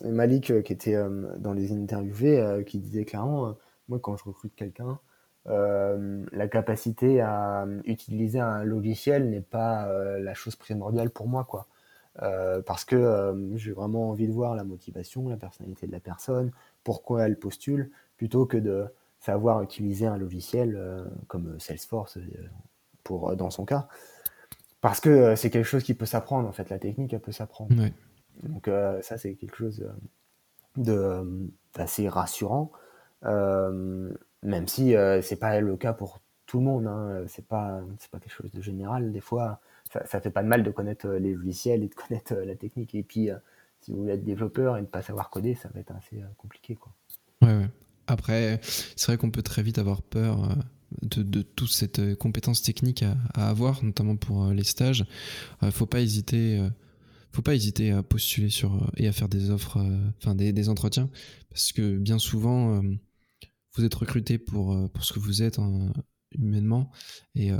Malik 0.04 0.62
qui 0.62 0.72
était 0.72 0.96
dans 1.38 1.52
les 1.52 1.72
interviewés 1.72 2.64
qui 2.66 2.78
disait 2.78 3.04
clairement, 3.04 3.56
moi 3.88 3.98
quand 4.00 4.16
je 4.16 4.24
recrute 4.24 4.54
quelqu'un, 4.54 4.98
euh, 5.46 6.24
la 6.32 6.48
capacité 6.48 7.20
à 7.20 7.66
utiliser 7.84 8.40
un 8.40 8.64
logiciel 8.64 9.28
n'est 9.28 9.42
pas 9.42 9.86
euh, 9.88 10.18
la 10.18 10.32
chose 10.32 10.56
primordiale 10.56 11.10
pour 11.10 11.28
moi, 11.28 11.44
quoi. 11.44 11.66
Euh, 12.22 12.62
parce 12.62 12.84
que 12.84 13.52
j'ai 13.56 13.72
vraiment 13.72 14.10
envie 14.10 14.28
de 14.28 14.32
voir 14.32 14.54
la 14.54 14.64
motivation, 14.64 15.28
la 15.28 15.36
personnalité 15.36 15.86
de 15.86 15.92
la 15.92 16.00
personne, 16.00 16.52
pourquoi 16.84 17.26
elle 17.26 17.38
postule, 17.38 17.90
plutôt 18.16 18.46
que 18.46 18.56
de 18.56 18.86
savoir 19.18 19.62
utiliser 19.62 20.06
un 20.06 20.16
logiciel 20.16 20.78
comme 21.26 21.58
Salesforce 21.58 22.18
pour 23.02 23.34
dans 23.34 23.50
son 23.50 23.64
cas, 23.64 23.88
parce 24.80 25.00
que 25.00 25.34
c'est 25.34 25.50
quelque 25.50 25.64
chose 25.64 25.82
qui 25.82 25.94
peut 25.94 26.06
s'apprendre 26.06 26.48
en 26.48 26.52
fait. 26.52 26.70
La 26.70 26.78
technique, 26.78 27.12
elle 27.12 27.20
peut 27.20 27.32
s'apprendre. 27.32 27.74
Donc 28.42 28.70
ça, 29.02 29.18
c'est 29.18 29.34
quelque 29.34 29.56
chose 29.56 29.84
d'assez 30.76 32.08
rassurant. 32.08 32.70
Euh, 33.24 34.12
même 34.42 34.68
si 34.68 34.96
euh, 34.96 35.22
c'est 35.22 35.36
pas 35.36 35.60
le 35.60 35.76
cas 35.76 35.92
pour 35.92 36.20
tout 36.46 36.58
le 36.58 36.64
monde, 36.64 36.86
hein. 36.86 37.24
c'est 37.26 37.46
pas 37.46 37.80
pas 38.10 38.20
quelque 38.20 38.32
chose 38.32 38.52
de 38.52 38.60
général. 38.60 39.12
Des 39.12 39.20
fois, 39.20 39.60
ça, 39.94 40.06
ça 40.06 40.20
fait 40.20 40.30
pas 40.30 40.42
de 40.42 40.48
mal 40.48 40.62
de 40.62 40.70
connaître 40.70 41.06
euh, 41.06 41.18
les 41.18 41.32
logiciels 41.32 41.82
et 41.82 41.88
de 41.88 41.94
connaître 42.08 42.34
euh, 42.34 42.44
la 42.44 42.54
technique. 42.54 42.94
Et 42.94 43.02
puis, 43.02 43.30
si 43.80 43.92
vous 43.92 43.98
voulez 43.98 44.12
être 44.12 44.24
développeur 44.24 44.76
et 44.76 44.82
ne 44.82 44.86
pas 44.86 45.02
savoir 45.02 45.30
coder, 45.30 45.54
ça 45.54 45.70
va 45.72 45.80
être 45.80 45.92
assez 45.92 46.22
compliqué, 46.36 46.74
quoi. 46.74 46.92
Ouais. 47.42 47.68
Après, 48.06 48.60
c'est 48.62 49.06
vrai 49.06 49.16
qu'on 49.16 49.30
peut 49.30 49.42
très 49.42 49.62
vite 49.62 49.78
avoir 49.78 50.02
peur 50.02 50.56
de, 51.02 51.42
toute 51.42 51.70
cette 51.70 52.14
compétence 52.16 52.62
technique 52.62 53.02
à, 53.02 53.48
avoir, 53.48 53.82
notamment 53.82 54.16
pour 54.16 54.48
les 54.48 54.64
stages. 54.64 55.04
Il 55.62 55.72
faut 55.72 55.86
pas 55.86 56.00
hésiter 56.00 56.62
faut 57.32 57.42
pas 57.42 57.54
hésiter 57.54 57.90
à 57.90 58.02
postuler 58.02 58.48
sur 58.48 58.90
et 58.96 59.08
à 59.08 59.12
faire 59.12 59.28
des 59.28 59.50
offres, 59.50 59.84
enfin 60.18 60.34
des, 60.34 60.68
entretiens, 60.68 61.10
parce 61.50 61.72
que 61.72 61.96
bien 61.98 62.18
souvent, 62.18 62.82
vous 63.76 63.84
êtes 63.84 63.94
recruté 63.94 64.38
pour, 64.38 64.72
euh, 64.72 64.88
pour 64.88 65.04
ce 65.04 65.12
que 65.12 65.18
vous 65.18 65.42
êtes 65.42 65.58
hein, 65.58 65.92
humainement 66.32 66.90
et 67.34 67.52
euh, 67.52 67.58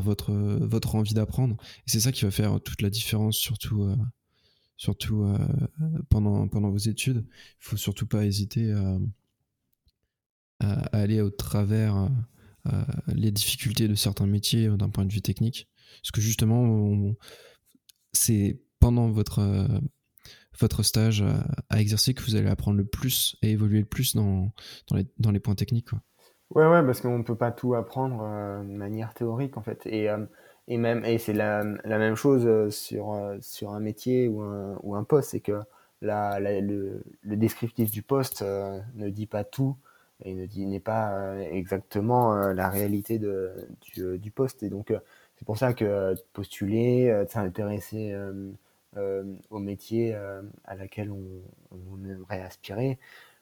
votre, 0.00 0.32
votre 0.32 0.94
envie 0.94 1.14
d'apprendre. 1.14 1.56
C'est 1.86 2.00
ça 2.00 2.12
qui 2.12 2.24
va 2.24 2.30
faire 2.30 2.60
toute 2.60 2.82
la 2.82 2.90
différence, 2.90 3.36
surtout, 3.36 3.82
euh, 3.82 3.96
surtout 4.76 5.26
pendant, 6.08 6.48
pendant 6.48 6.70
vos 6.70 6.78
études. 6.78 7.24
Il 7.28 7.64
faut 7.64 7.76
surtout 7.76 8.06
pas 8.06 8.24
hésiter 8.24 8.72
à, 10.60 10.70
aller 10.92 11.20
au 11.20 11.30
travers 11.30 12.08
les 13.08 13.30
difficultés 13.30 13.88
de 13.88 13.94
certains 13.94 14.26
métiers 14.26 14.68
d'un 14.68 14.88
point 14.88 15.04
de 15.04 15.12
vue 15.12 15.22
technique. 15.22 15.68
Parce 16.00 16.10
que 16.10 16.20
justement, 16.20 17.14
c'est 18.12 18.60
pendant 18.80 19.10
votre, 19.10 19.68
votre 20.58 20.82
stage 20.82 21.24
à, 21.68 21.80
exercer 21.80 22.14
que 22.14 22.22
vous 22.22 22.36
allez 22.36 22.48
apprendre 22.48 22.78
le 22.78 22.84
plus 22.84 23.36
et 23.42 23.50
évoluer 23.50 23.80
le 23.80 23.86
plus 23.86 24.14
dans, 24.14 24.52
dans, 24.88 24.96
les, 24.96 25.06
dans 25.18 25.30
les 25.30 25.40
points 25.40 25.54
techniques. 25.54 25.90
Ouais, 26.50 26.66
ouais, 26.66 26.84
parce 26.84 27.00
qu'on 27.00 27.18
ne 27.18 27.22
peut 27.24 27.34
pas 27.36 27.50
tout 27.52 27.74
apprendre 27.74 28.18
de 28.62 28.72
manière 28.72 29.12
théorique 29.14 29.56
en 29.56 29.62
fait. 29.62 29.86
Et, 29.86 30.08
et 30.68 30.76
même 30.76 31.04
et 31.04 31.18
c'est 31.18 31.32
la, 31.32 31.64
la, 31.84 31.98
même 31.98 32.14
chose 32.14 32.70
sur, 32.74 33.18
sur 33.40 33.70
un 33.72 33.80
métier 33.80 34.28
ou 34.28 34.40
un, 34.42 34.78
ou 34.82 34.94
un 34.94 35.04
poste, 35.04 35.30
c'est 35.30 35.40
que 35.40 35.60
la, 36.00 36.38
le, 36.38 37.02
le, 37.22 37.36
descriptif 37.36 37.90
du 37.90 38.02
poste 38.02 38.42
ne 38.42 39.08
dit 39.10 39.26
pas 39.26 39.42
tout 39.44 39.76
et 40.24 40.34
ne 40.34 40.46
n'est 40.70 40.80
pas 40.80 41.36
exactement 41.40 42.34
la 42.52 42.68
réalité 42.68 43.18
de, 43.18 43.52
du, 43.80 44.18
du 44.18 44.30
poste. 44.30 44.62
Et 44.62 44.68
donc 44.68 44.92
c'est 45.36 45.44
pour 45.44 45.58
ça 45.58 45.72
que 45.74 46.14
postuler, 46.34 47.24
s'intéresser 47.28 48.14
au 49.50 49.58
métier 49.58 50.14
à 50.64 50.74
laquelle 50.76 51.10
on, 51.10 51.24
on 51.72 52.04
aimerait 52.04 52.40
aspirer, 52.42 52.92
euh, 52.92 53.33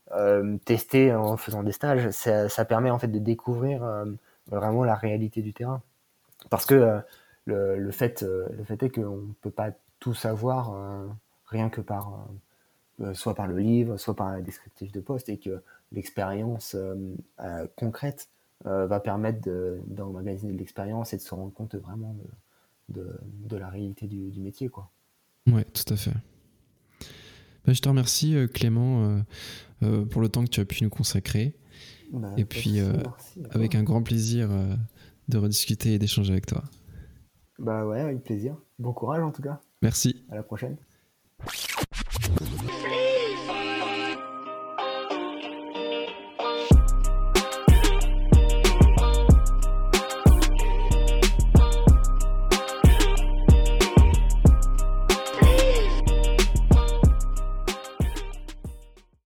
tester 0.65 1.15
en 1.15 1.37
faisant 1.37 1.63
des 1.63 1.73
stages, 1.73 2.11
ça, 2.11 2.65
permet 2.65 2.91
en 2.91 2.99
fait 2.99 3.09
de 3.09 3.19
découvrir 3.19 3.83
euh, 3.83 4.05
vraiment 4.47 4.85
la 4.85 4.95
réalité 4.95 5.43
du 5.43 5.53
terrain. 5.53 5.83
Parce 6.51 6.67
que 6.67 6.75
euh, 6.75 7.77
le, 7.77 7.91
fait, 7.93 8.23
est 8.23 8.91
qu'on 8.91 9.17
ne 9.17 9.33
peut 9.41 9.51
pas 9.51 9.71
tout 10.01 10.15
savoir 10.15 10.75
rien 11.47 11.71
que 11.71 11.81
par 11.81 12.27
soit 13.15 13.35
par 13.35 13.47
le 13.47 13.59
livre, 13.59 13.97
soit 13.97 14.15
par 14.15 14.29
un 14.29 14.41
descriptif 14.41 14.93
de 14.93 15.01
poste, 15.01 15.29
et 15.29 15.39
que 15.39 15.63
l'expérience 15.93 16.77
concrète 17.77 18.29
va 18.65 19.01
permettre 19.01 19.41
d'emmagasiner 19.87 20.53
de, 20.53 20.59
l'expérience 20.59 21.13
et 21.13 21.17
de 21.17 21.23
se 21.23 21.35
rendre 21.35 21.53
compte 21.53 21.75
vraiment 21.77 22.15
de, 22.89 23.01
de, 23.01 23.21
de 23.49 23.57
la 23.57 23.69
réalité 23.69 24.07
du, 24.07 24.31
du, 24.31 24.41
métier. 24.41 24.69
Quoi. 24.69 24.89
Ouais, 25.47 25.65
tout 25.65 25.93
à 25.93 25.97
fait. 25.97 26.13
Bah, 27.67 27.73
je 27.73 27.81
te 27.81 27.89
remercie 27.89 28.37
Clément 28.53 29.23
euh, 29.83 30.05
pour 30.05 30.21
le 30.21 30.29
temps 30.29 30.45
que 30.45 30.51
tu 30.51 30.61
as 30.61 30.65
pu 30.65 30.85
nous 30.85 30.91
consacrer. 30.91 31.55
Bah, 32.13 32.33
et 32.37 32.45
puis, 32.45 32.81
euh, 32.81 32.93
avec 33.51 33.75
un 33.75 33.83
grand 33.83 34.03
plaisir 34.03 34.49
euh, 34.51 34.75
de 35.29 35.39
rediscuter 35.39 35.95
et 35.95 35.99
d'échanger 35.99 36.33
avec 36.33 36.47
toi. 36.47 36.63
Bah 37.59 37.87
ouais, 37.87 38.01
avec 38.01 38.23
plaisir. 38.23 38.57
Bon 38.79 38.93
courage 38.93 39.23
en 39.23 39.31
tout 39.31 39.43
cas. 39.43 39.61
Merci. 39.83 40.25
À 40.31 40.37
la 40.37 40.43
prochaine. 40.43 40.77